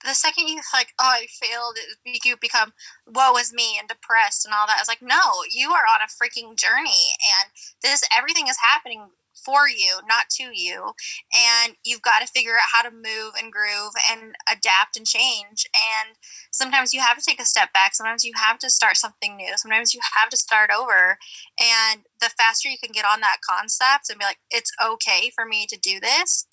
the 0.04 0.14
second 0.14 0.46
you 0.48 0.60
like, 0.72 0.92
oh, 1.00 1.16
I 1.16 1.26
failed, 1.40 1.78
you 2.04 2.36
become 2.36 2.74
woe 3.06 3.36
is 3.38 3.52
me 3.52 3.76
and 3.78 3.88
depressed 3.88 4.44
and 4.44 4.54
all 4.54 4.66
that. 4.66 4.76
It's 4.78 4.88
like, 4.88 5.00
no, 5.00 5.42
you 5.50 5.70
are 5.70 5.88
on 5.88 6.04
a 6.04 6.12
freaking 6.12 6.58
journey, 6.58 7.16
and 7.40 7.50
this 7.82 8.02
everything 8.14 8.46
is 8.46 8.58
happening 8.60 9.08
for 9.44 9.68
you, 9.68 10.00
not 10.08 10.30
to 10.30 10.50
you, 10.52 10.92
and 11.34 11.76
you've 11.84 12.02
got 12.02 12.20
to 12.20 12.26
figure 12.26 12.54
out 12.54 12.72
how 12.72 12.82
to 12.82 12.94
move 12.94 13.34
and 13.40 13.52
groove 13.52 13.92
and 14.10 14.34
adapt 14.50 14.96
and 14.96 15.06
change. 15.06 15.66
And 15.74 16.16
sometimes 16.50 16.94
you 16.94 17.00
have 17.00 17.18
to 17.18 17.24
take 17.24 17.40
a 17.40 17.44
step 17.44 17.72
back. 17.72 17.94
Sometimes 17.94 18.24
you 18.24 18.32
have 18.36 18.58
to 18.60 18.70
start 18.70 18.96
something 18.96 19.36
new. 19.36 19.52
Sometimes 19.56 19.94
you 19.94 20.00
have 20.20 20.30
to 20.30 20.36
start 20.36 20.70
over. 20.70 21.18
And 21.58 22.02
the 22.20 22.30
faster 22.36 22.68
you 22.68 22.78
can 22.82 22.92
get 22.92 23.04
on 23.04 23.20
that 23.20 23.38
concept 23.48 24.08
and 24.08 24.18
be 24.18 24.24
like, 24.24 24.38
it's 24.50 24.72
okay 24.84 25.30
for 25.34 25.44
me 25.44 25.66
to 25.68 25.78
do 25.78 26.00
this 26.00 26.46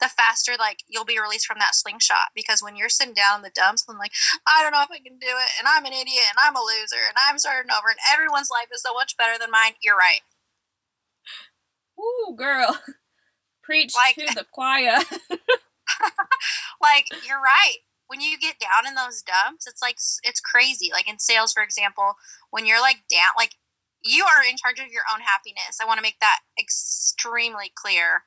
the 0.00 0.08
faster 0.08 0.52
like 0.58 0.84
you'll 0.88 1.08
be 1.08 1.18
released 1.18 1.46
from 1.46 1.58
that 1.58 1.74
slingshot 1.74 2.32
because 2.34 2.62
when 2.62 2.76
you're 2.76 2.92
sitting 2.92 3.14
down 3.14 3.40
in 3.40 3.42
the 3.42 3.54
dumps 3.54 3.84
and 3.88 3.98
like 3.98 4.12
i 4.46 4.62
don't 4.62 4.72
know 4.72 4.82
if 4.82 4.92
i 4.92 5.00
can 5.00 5.18
do 5.18 5.32
it 5.32 5.50
and 5.58 5.66
i'm 5.68 5.84
an 5.84 5.92
idiot 5.92 6.28
and 6.28 6.40
i'm 6.40 6.56
a 6.56 6.60
loser 6.60 7.00
and 7.08 7.16
i'm 7.16 7.38
starting 7.38 7.70
over 7.70 7.88
and 7.88 8.00
everyone's 8.12 8.50
life 8.50 8.68
is 8.72 8.82
so 8.82 8.92
much 8.92 9.16
better 9.16 9.38
than 9.38 9.50
mine 9.50 9.72
you're 9.82 9.96
right 9.96 10.20
Ooh, 11.98 12.34
girl. 12.36 12.78
Preach 13.62 13.94
Like- 13.94 14.16
to 14.16 14.34
the 14.34 14.46
choir. 14.52 14.98
Like 16.80 17.06
you're 17.26 17.40
right. 17.40 17.78
When 18.06 18.20
you 18.20 18.38
get 18.38 18.58
down 18.60 18.86
in 18.86 18.94
those 18.94 19.22
dumps 19.22 19.66
it's 19.66 19.82
like 19.82 19.96
it's 20.22 20.40
crazy. 20.40 20.90
Like 20.92 21.08
in 21.08 21.18
sales 21.18 21.52
for 21.52 21.62
example 21.62 22.14
when 22.50 22.66
you're 22.66 22.80
like 22.80 23.04
down 23.10 23.32
like 23.36 23.54
you 24.04 24.24
are 24.24 24.44
in 24.48 24.56
charge 24.56 24.78
of 24.78 24.92
your 24.92 25.02
own 25.12 25.20
happiness. 25.20 25.78
I 25.80 25.86
want 25.86 25.98
to 25.98 26.02
make 26.02 26.20
that 26.20 26.40
extremely 26.58 27.72
clear. 27.74 28.24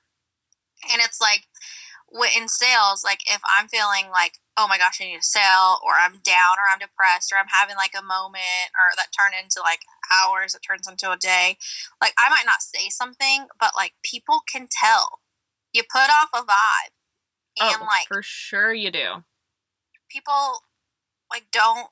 And 0.91 1.01
it's 1.01 1.21
like 1.21 1.47
in 2.35 2.47
sales 2.47 3.03
like 3.03 3.21
if 3.27 3.39
i'm 3.53 3.67
feeling 3.67 4.09
like 4.09 4.41
oh 4.57 4.67
my 4.67 4.77
gosh 4.77 4.97
i 4.99 5.05
need 5.05 5.17
to 5.17 5.23
sell 5.23 5.79
or 5.85 5.93
i'm 6.01 6.17
down 6.25 6.57
or 6.57 6.65
i'm 6.65 6.79
depressed 6.81 7.31
or 7.31 7.37
i'm 7.37 7.53
having 7.53 7.75
like 7.75 7.93
a 7.93 8.01
moment 8.01 8.73
or 8.73 8.89
that 8.97 9.13
turn 9.13 9.29
into 9.37 9.61
like 9.61 9.85
hours 10.11 10.55
it 10.55 10.61
turns 10.61 10.87
into 10.87 11.11
a 11.11 11.17
day. 11.17 11.57
Like 12.01 12.13
i 12.17 12.29
might 12.29 12.45
not 12.45 12.61
say 12.61 12.89
something 12.89 13.47
but 13.59 13.71
like 13.75 13.93
people 14.03 14.41
can 14.51 14.67
tell. 14.69 15.19
You 15.73 15.83
put 15.83 16.09
off 16.09 16.29
a 16.33 16.41
vibe 16.41 16.93
and 17.59 17.75
oh 17.81 17.85
like 17.85 18.07
for 18.07 18.21
sure 18.23 18.73
you 18.73 18.91
do. 18.91 19.23
People 20.09 20.63
like 21.31 21.45
don't 21.51 21.87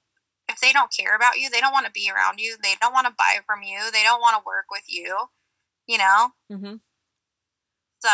if 0.50 0.60
they 0.60 0.72
don't 0.72 0.92
care 0.92 1.15
about 1.15 1.38
you 1.38 1.50
they 1.50 1.60
don't 1.60 1.74
want 1.74 1.86
to 1.86 1.92
be 1.92 2.10
around 2.10 2.39
you 2.39 2.56
they 2.62 2.74
don't 2.82 2.94
want 2.94 3.06
to 3.06 3.13
buy 3.18 3.38
from 3.46 3.62
you 3.62 3.92
they 3.92 4.02
don't 4.02 4.22
want 4.22 4.36
to 4.36 4.46
work 4.46 4.65
with 4.72 4.84
you 4.88 5.30
you 5.88 5.98
know? 5.98 6.32
Mm-hmm. 6.52 6.76
so 8.00 8.10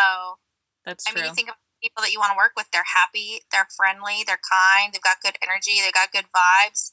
that's 0.85 1.05
i 1.07 1.11
true 1.11 1.21
mean 1.21 1.29
you 1.29 1.35
think 1.35 1.49
of 1.49 1.55
people 1.81 2.01
that 2.01 2.11
you 2.11 2.19
want 2.19 2.31
to 2.31 2.37
work 2.37 2.53
with 2.55 2.67
they're 2.71 2.95
happy 2.95 3.43
they're 3.51 3.67
friendly 3.75 4.23
they're 4.25 4.41
kind 4.41 4.93
they've 4.93 5.03
got 5.03 5.21
good 5.21 5.37
energy 5.43 5.83
they've 5.83 5.93
got 5.93 6.11
good 6.11 6.25
vibes. 6.31 6.91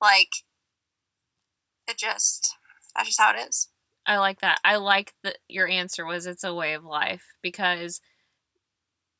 Like 0.00 0.32
it 1.90 1.98
just 1.98 2.56
that's 2.94 3.08
just 3.08 3.20
how 3.20 3.32
it 3.32 3.48
is 3.48 3.68
I 4.06 4.18
like 4.18 4.40
that. 4.40 4.58
I 4.64 4.76
like 4.76 5.14
that 5.22 5.38
your 5.48 5.68
answer 5.68 6.04
was 6.04 6.26
it's 6.26 6.44
a 6.44 6.54
way 6.54 6.74
of 6.74 6.84
life 6.84 7.24
because 7.42 8.00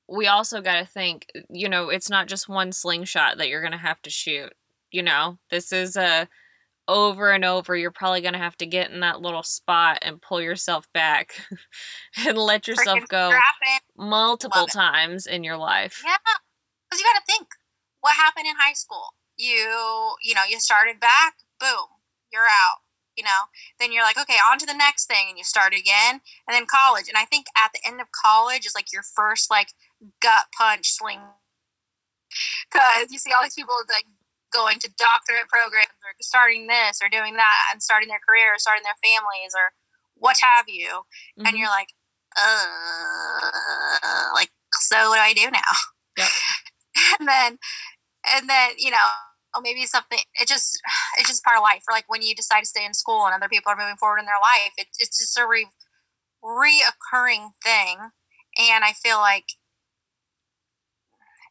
we 0.09 0.27
also 0.27 0.61
got 0.61 0.81
to 0.81 0.87
think, 0.87 1.27
you 1.49 1.69
know, 1.69 1.91
it's 1.91 2.11
not 2.11 2.27
just 2.27 2.49
one 2.49 2.73
slingshot 2.73 3.39
that 3.39 3.49
you're 3.49 3.61
going 3.61 3.71
to 3.73 3.79
have 3.79 4.03
to 4.03 4.11
shoot. 4.11 4.53
You 4.91 5.03
know, 5.03 5.39
this 5.51 5.73
is 5.73 5.97
a 5.97 6.29
over 6.89 7.31
and 7.31 7.45
over 7.45 7.77
you're 7.77 7.93
probably 7.93 8.21
going 8.21 8.33
to 8.33 8.41
have 8.41 8.57
to 8.57 8.67
get 8.67 8.91
in 8.91 8.99
that 8.99 9.21
little 9.21 9.45
spot 9.45 9.99
and 10.03 10.21
pull 10.21 10.41
yourself 10.41 10.89
back 10.93 11.47
and 12.27 12.37
let 12.37 12.67
yourself 12.67 13.01
Freaking 13.01 13.09
go 13.09 13.39
multiple 13.97 14.67
times 14.67 15.27
in 15.27 15.45
your 15.45 15.57
life. 15.57 16.03
Yeah, 16.05 16.17
because 16.89 17.01
you 17.01 17.07
got 17.07 17.21
to 17.21 17.33
think 17.33 17.49
what 18.01 18.17
happened 18.17 18.47
in 18.47 18.57
high 18.59 18.73
school. 18.73 19.15
You, 19.37 20.17
you 20.25 20.35
know, 20.35 20.43
you 20.49 20.59
started 20.59 20.99
back, 20.99 21.35
boom, 21.61 22.00
you're 22.33 22.47
out. 22.49 22.79
You 23.17 23.25
know, 23.25 23.51
then 23.79 23.93
you're 23.93 24.05
like, 24.05 24.17
okay, 24.19 24.39
on 24.51 24.59
to 24.61 24.67
the 24.67 24.75
next 24.75 25.07
thing, 25.07 25.27
and 25.29 25.37
you 25.39 25.45
start 25.45 25.75
again, 25.75 26.21
and 26.49 26.55
then 26.55 26.65
college. 26.67 27.09
And 27.09 27.19
I 27.19 27.25
think 27.27 27.47
at 27.59 27.73
the 27.75 27.81
end 27.87 28.01
of 28.01 28.09
college 28.13 28.65
is 28.67 28.75
like 28.75 28.93
your 28.93 29.03
first 29.03 29.51
like 29.51 29.75
gut 30.23 30.47
punch 30.57 30.91
sling, 30.93 31.21
because 32.71 33.11
you 33.13 33.19
see 33.19 33.33
all 33.33 33.43
these 33.43 33.55
people 33.55 33.75
like 33.89 34.07
going 34.53 34.79
to 34.81 34.91
doctorate 34.99 35.49
programs 35.49 35.95
or 36.03 36.13
starting 36.23 36.67
this 36.67 37.01
or 37.03 37.09
doing 37.09 37.37
that 37.37 37.71
and 37.73 37.83
starting 37.83 38.09
their 38.09 38.21
career, 38.27 38.55
or 38.55 38.59
starting 38.59 38.83
their 38.85 38.99
families 39.03 39.53
or 39.55 39.73
what 40.17 40.37
have 40.43 40.67
you, 40.69 41.03
and 41.45 41.57
Mhm. 41.57 41.61
you're 41.61 41.69
like, 41.71 41.95
uh, 42.37 43.51
like, 44.35 44.51
so 44.75 45.09
what 45.11 45.17
do 45.17 45.23
I 45.23 45.33
do 45.33 45.51
now? 45.51 45.73
Yep. 46.19 46.29
and 47.21 47.29
then, 47.29 47.59
and 48.35 48.49
then, 48.51 48.73
you 48.79 48.91
know, 48.91 49.07
oh, 49.55 49.61
maybe 49.61 49.87
something, 49.87 50.19
it 50.35 50.49
just, 50.49 50.81
it's 51.19 51.29
just 51.29 51.45
part 51.45 51.57
of 51.57 51.63
life. 51.63 51.83
Or 51.89 51.93
like 51.93 52.05
when 52.09 52.23
you 52.23 52.35
decide 52.35 52.61
to 52.61 52.67
stay 52.67 52.85
in 52.85 52.95
school 52.95 53.27
and 53.27 53.35
other 53.35 53.49
people 53.49 53.73
are 53.73 53.77
moving 53.77 53.97
forward 53.97 54.19
in 54.19 54.27
their 54.27 54.41
life, 54.41 54.73
it, 54.79 54.89
it's 54.99 55.19
just 55.19 55.39
a 55.39 55.47
re, 55.47 55.67
reoccurring 56.43 57.51
thing. 57.63 58.11
And 58.59 58.85
I 58.85 58.93
feel 58.93 59.19
like 59.19 59.57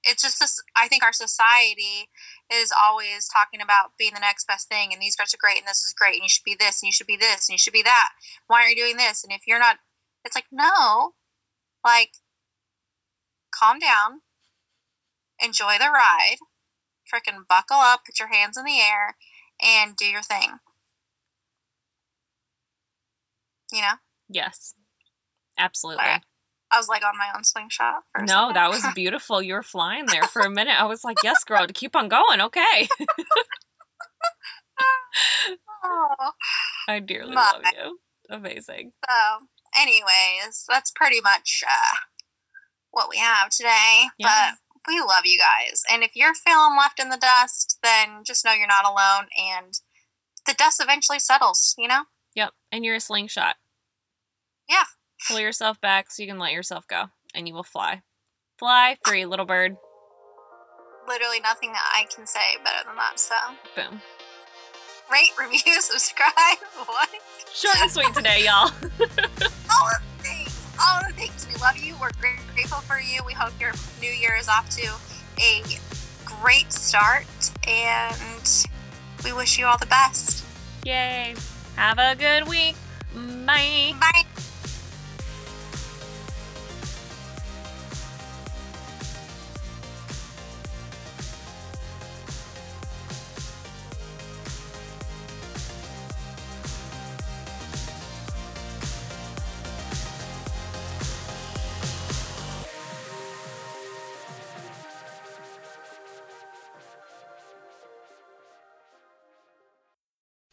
it's 0.03 0.21
just 0.21 0.39
this, 0.39 0.62
I 0.75 0.88
think 0.88 1.03
our 1.03 1.13
society 1.13 2.09
is 2.51 2.71
always 2.71 3.27
talking 3.27 3.62
about 3.62 3.91
being 3.97 4.13
the 4.13 4.19
next 4.19 4.47
best 4.47 4.69
thing 4.69 4.93
and 4.93 5.01
these 5.01 5.15
guys 5.15 5.33
are 5.33 5.38
great 5.39 5.57
and 5.57 5.67
this 5.67 5.83
is 5.83 5.93
great 5.97 6.15
and 6.15 6.23
you 6.23 6.29
should 6.29 6.45
be 6.45 6.55
this 6.57 6.81
and 6.81 6.88
you 6.88 6.93
should 6.93 7.07
be 7.07 7.17
this 7.17 7.47
and 7.47 7.53
you 7.53 7.57
should 7.57 7.73
be 7.73 7.83
that. 7.83 8.09
Why 8.47 8.62
aren't 8.62 8.75
you 8.75 8.83
doing 8.83 8.97
this? 8.97 9.23
And 9.23 9.33
if 9.33 9.41
you're 9.45 9.59
not, 9.59 9.77
it's 10.23 10.35
like, 10.35 10.47
no, 10.51 11.13
like, 11.83 12.12
calm 13.53 13.79
down, 13.79 14.21
enjoy 15.41 15.77
the 15.79 15.91
ride, 15.91 16.38
freaking 17.13 17.47
buckle 17.47 17.77
up, 17.77 18.01
put 18.05 18.19
your 18.19 18.29
hands 18.33 18.57
in 18.57 18.65
the 18.65 18.79
air, 18.79 19.15
and 19.61 19.95
do 19.95 20.05
your 20.05 20.21
thing. 20.21 20.59
You 23.71 23.81
know, 23.81 23.93
Yes. 24.29 24.73
Absolutely. 25.57 26.03
Alright. 26.05 26.23
I 26.71 26.77
was 26.77 26.87
like 26.87 27.03
on 27.03 27.17
my 27.17 27.29
own 27.35 27.43
slingshot. 27.43 28.03
No, 28.21 28.51
that 28.53 28.69
was 28.69 28.85
beautiful. 28.95 29.41
You 29.41 29.55
were 29.55 29.63
flying 29.63 30.05
there 30.05 30.23
for 30.23 30.41
a 30.43 30.49
minute. 30.49 30.79
I 30.79 30.85
was 30.85 31.03
like, 31.03 31.17
yes, 31.23 31.43
girl, 31.43 31.65
to 31.65 31.73
keep 31.73 31.95
on 31.95 32.07
going. 32.07 32.41
Okay. 32.41 32.87
Oh. 35.83 36.31
I 36.87 36.99
dearly 36.99 37.33
My. 37.35 37.51
love 37.53 37.63
you. 37.75 37.99
Amazing. 38.29 38.91
So, 39.09 39.47
anyways, 39.79 40.65
that's 40.69 40.91
pretty 40.91 41.19
much 41.21 41.63
uh, 41.67 41.95
what 42.91 43.09
we 43.09 43.17
have 43.17 43.49
today. 43.49 44.05
Yeah. 44.19 44.51
But 44.51 44.59
we 44.87 44.99
love 44.99 45.25
you 45.25 45.37
guys. 45.37 45.83
And 45.91 46.03
if 46.03 46.11
you're 46.15 46.33
feeling 46.33 46.75
left 46.77 46.99
in 46.99 47.09
the 47.09 47.17
dust, 47.17 47.77
then 47.83 48.23
just 48.25 48.45
know 48.45 48.53
you're 48.53 48.67
not 48.67 48.85
alone 48.85 49.27
and 49.37 49.79
the 50.45 50.53
dust 50.57 50.81
eventually 50.81 51.19
settles, 51.19 51.75
you 51.77 51.87
know? 51.87 52.03
Yep. 52.35 52.51
And 52.71 52.85
you're 52.85 52.95
a 52.95 52.99
slingshot. 52.99 53.55
Yeah. 54.67 54.85
Pull 55.27 55.39
yourself 55.39 55.79
back 55.81 56.11
so 56.11 56.23
you 56.23 56.29
can 56.29 56.39
let 56.39 56.53
yourself 56.53 56.87
go 56.87 57.05
and 57.35 57.47
you 57.47 57.53
will 57.53 57.63
fly. 57.63 58.01
Fly 58.57 58.97
free, 59.05 59.25
little 59.25 59.45
bird. 59.45 59.75
Literally 61.07 61.39
nothing 61.39 61.71
that 61.73 61.83
I 61.95 62.05
can 62.13 62.27
say 62.27 62.57
better 62.63 62.85
than 62.85 62.95
that. 62.97 63.19
So, 63.19 63.35
Boom. 63.75 64.01
rate, 65.11 65.31
review, 65.39 65.81
subscribe. 65.81 66.31
What? 66.85 67.09
Short 67.53 67.75
and 67.81 67.91
sweet 67.91 68.13
today, 68.13 68.45
y'all. 68.45 68.69
All 68.71 68.71
of 68.71 68.99
the 68.99 70.18
things. 70.18 70.18
All 70.81 71.01
the 71.07 71.13
things. 71.13 71.47
We 71.47 71.55
love 71.59 71.77
you. 71.77 71.95
We're 71.99 72.11
grateful 72.53 72.79
for 72.81 72.99
you. 72.99 73.21
We 73.25 73.33
hope 73.33 73.53
your 73.59 73.73
new 74.01 74.11
year 74.11 74.35
is 74.39 74.47
off 74.47 74.69
to 74.71 74.93
a 75.41 75.63
great 76.25 76.71
start, 76.71 77.25
and 77.67 78.67
we 79.23 79.33
wish 79.33 79.57
you 79.59 79.65
all 79.65 79.77
the 79.77 79.85
best. 79.87 80.45
Yay. 80.85 81.35
Have 81.75 81.99
a 81.99 82.15
good 82.15 82.47
week. 82.47 82.75
Bye. 83.13 83.93
Bye. 83.99 84.23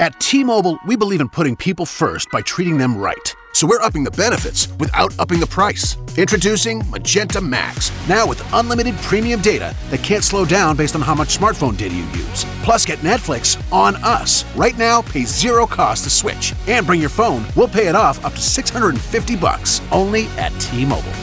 At 0.07 0.21
T 0.21 0.45
Mobile, 0.45 0.79
we 0.87 0.95
believe 0.95 1.21
in 1.21 1.29
putting 1.29 1.57
people 1.57 1.85
first 1.85 2.31
by 2.31 2.41
treating 2.41 2.79
them 2.79 2.97
right. 2.97 3.35
So 3.57 3.67
we're 3.67 3.81
upping 3.81 4.05
the 4.05 4.11
benefits 4.11 4.69
without 4.79 5.19
upping 5.19 5.41
the 5.41 5.47
price. 5.47 5.97
Introducing 6.19 6.83
Magenta 6.91 7.41
Max, 7.41 7.91
now 8.07 8.29
with 8.29 8.43
unlimited 8.53 8.95
premium 8.97 9.41
data 9.41 9.75
that 9.89 10.03
can't 10.03 10.23
slow 10.23 10.45
down 10.45 10.77
based 10.77 10.95
on 10.95 11.01
how 11.01 11.15
much 11.15 11.39
smartphone 11.39 11.75
data 11.75 11.95
you 11.95 12.05
use. 12.09 12.45
Plus, 12.63 12.85
get 12.85 12.99
Netflix 12.99 13.57
on 13.73 13.97
us. 14.05 14.45
Right 14.57 14.77
now, 14.77 15.01
pay 15.01 15.23
zero 15.23 15.67
cost 15.67 16.05
to 16.05 16.11
switch. 16.11 16.53
And 16.69 16.87
bring 16.87 17.01
your 17.01 17.09
phone, 17.09 17.47
we'll 17.57 17.67
pay 17.67 17.89
it 17.89 17.95
off 17.95 18.23
up 18.27 18.35
to 18.35 18.43
650 18.43 19.37
bucks 19.37 19.81
only 19.91 20.27
at 20.37 20.53
T 20.61 20.85
Mobile. 20.85 21.15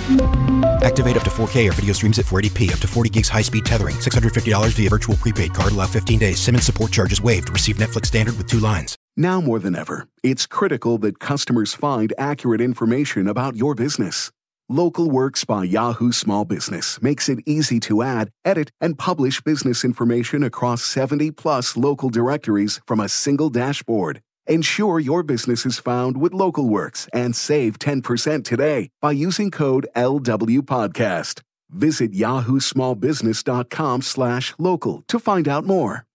Activate 0.81 1.17
up 1.17 1.23
to 1.25 1.29
4K 1.29 1.69
or 1.69 1.73
video 1.73 1.93
streams 1.93 2.17
at 2.17 2.25
480p, 2.25 2.73
up 2.73 2.79
to 2.79 2.87
40 2.87 3.11
gigs 3.11 3.29
high 3.29 3.43
speed 3.43 3.63
tethering, 3.63 3.97
$650 3.97 4.71
via 4.71 4.89
virtual 4.89 5.17
prepaid 5.17 5.53
card, 5.53 5.71
allow 5.71 5.85
15 5.85 6.17
days. 6.17 6.39
SIM 6.39 6.55
and 6.55 6.63
support 6.63 6.91
charges 6.91 7.21
waived. 7.21 7.51
Receive 7.51 7.77
Netflix 7.77 8.07
standard 8.07 8.35
with 8.39 8.47
two 8.47 8.59
lines. 8.59 8.97
Now 9.15 9.39
more 9.39 9.59
than 9.59 9.75
ever, 9.75 10.07
it's 10.23 10.47
critical 10.47 10.97
that 10.99 11.19
customers 11.19 11.75
find 11.75 12.13
accurate 12.17 12.61
information 12.61 13.27
about 13.27 13.55
your 13.55 13.75
business. 13.75 14.31
Local 14.69 15.07
Works 15.07 15.45
by 15.45 15.65
Yahoo 15.65 16.11
Small 16.11 16.45
Business 16.45 16.99
makes 16.99 17.29
it 17.29 17.39
easy 17.45 17.79
to 17.81 18.01
add, 18.01 18.31
edit, 18.43 18.71
and 18.81 18.97
publish 18.97 19.39
business 19.41 19.83
information 19.85 20.41
across 20.41 20.83
70 20.83 21.29
plus 21.31 21.77
local 21.77 22.09
directories 22.09 22.81
from 22.87 22.99
a 22.99 23.09
single 23.09 23.51
dashboard. 23.51 24.21
Ensure 24.47 24.99
your 24.99 25.21
business 25.21 25.65
is 25.65 25.79
found 25.79 26.17
with 26.17 26.33
LocalWorks 26.33 27.07
and 27.13 27.35
save 27.35 27.77
10% 27.77 28.43
today 28.43 28.89
by 28.99 29.11
using 29.11 29.51
code 29.51 29.87
LWPodcast. 29.95 31.41
Visit 31.69 32.13
yahoo 32.13 32.59
small 32.59 32.95
yahoosmallbusiness.com 32.95 34.01
slash 34.01 34.53
local 34.57 35.03
to 35.07 35.19
find 35.19 35.47
out 35.47 35.65
more. 35.65 36.05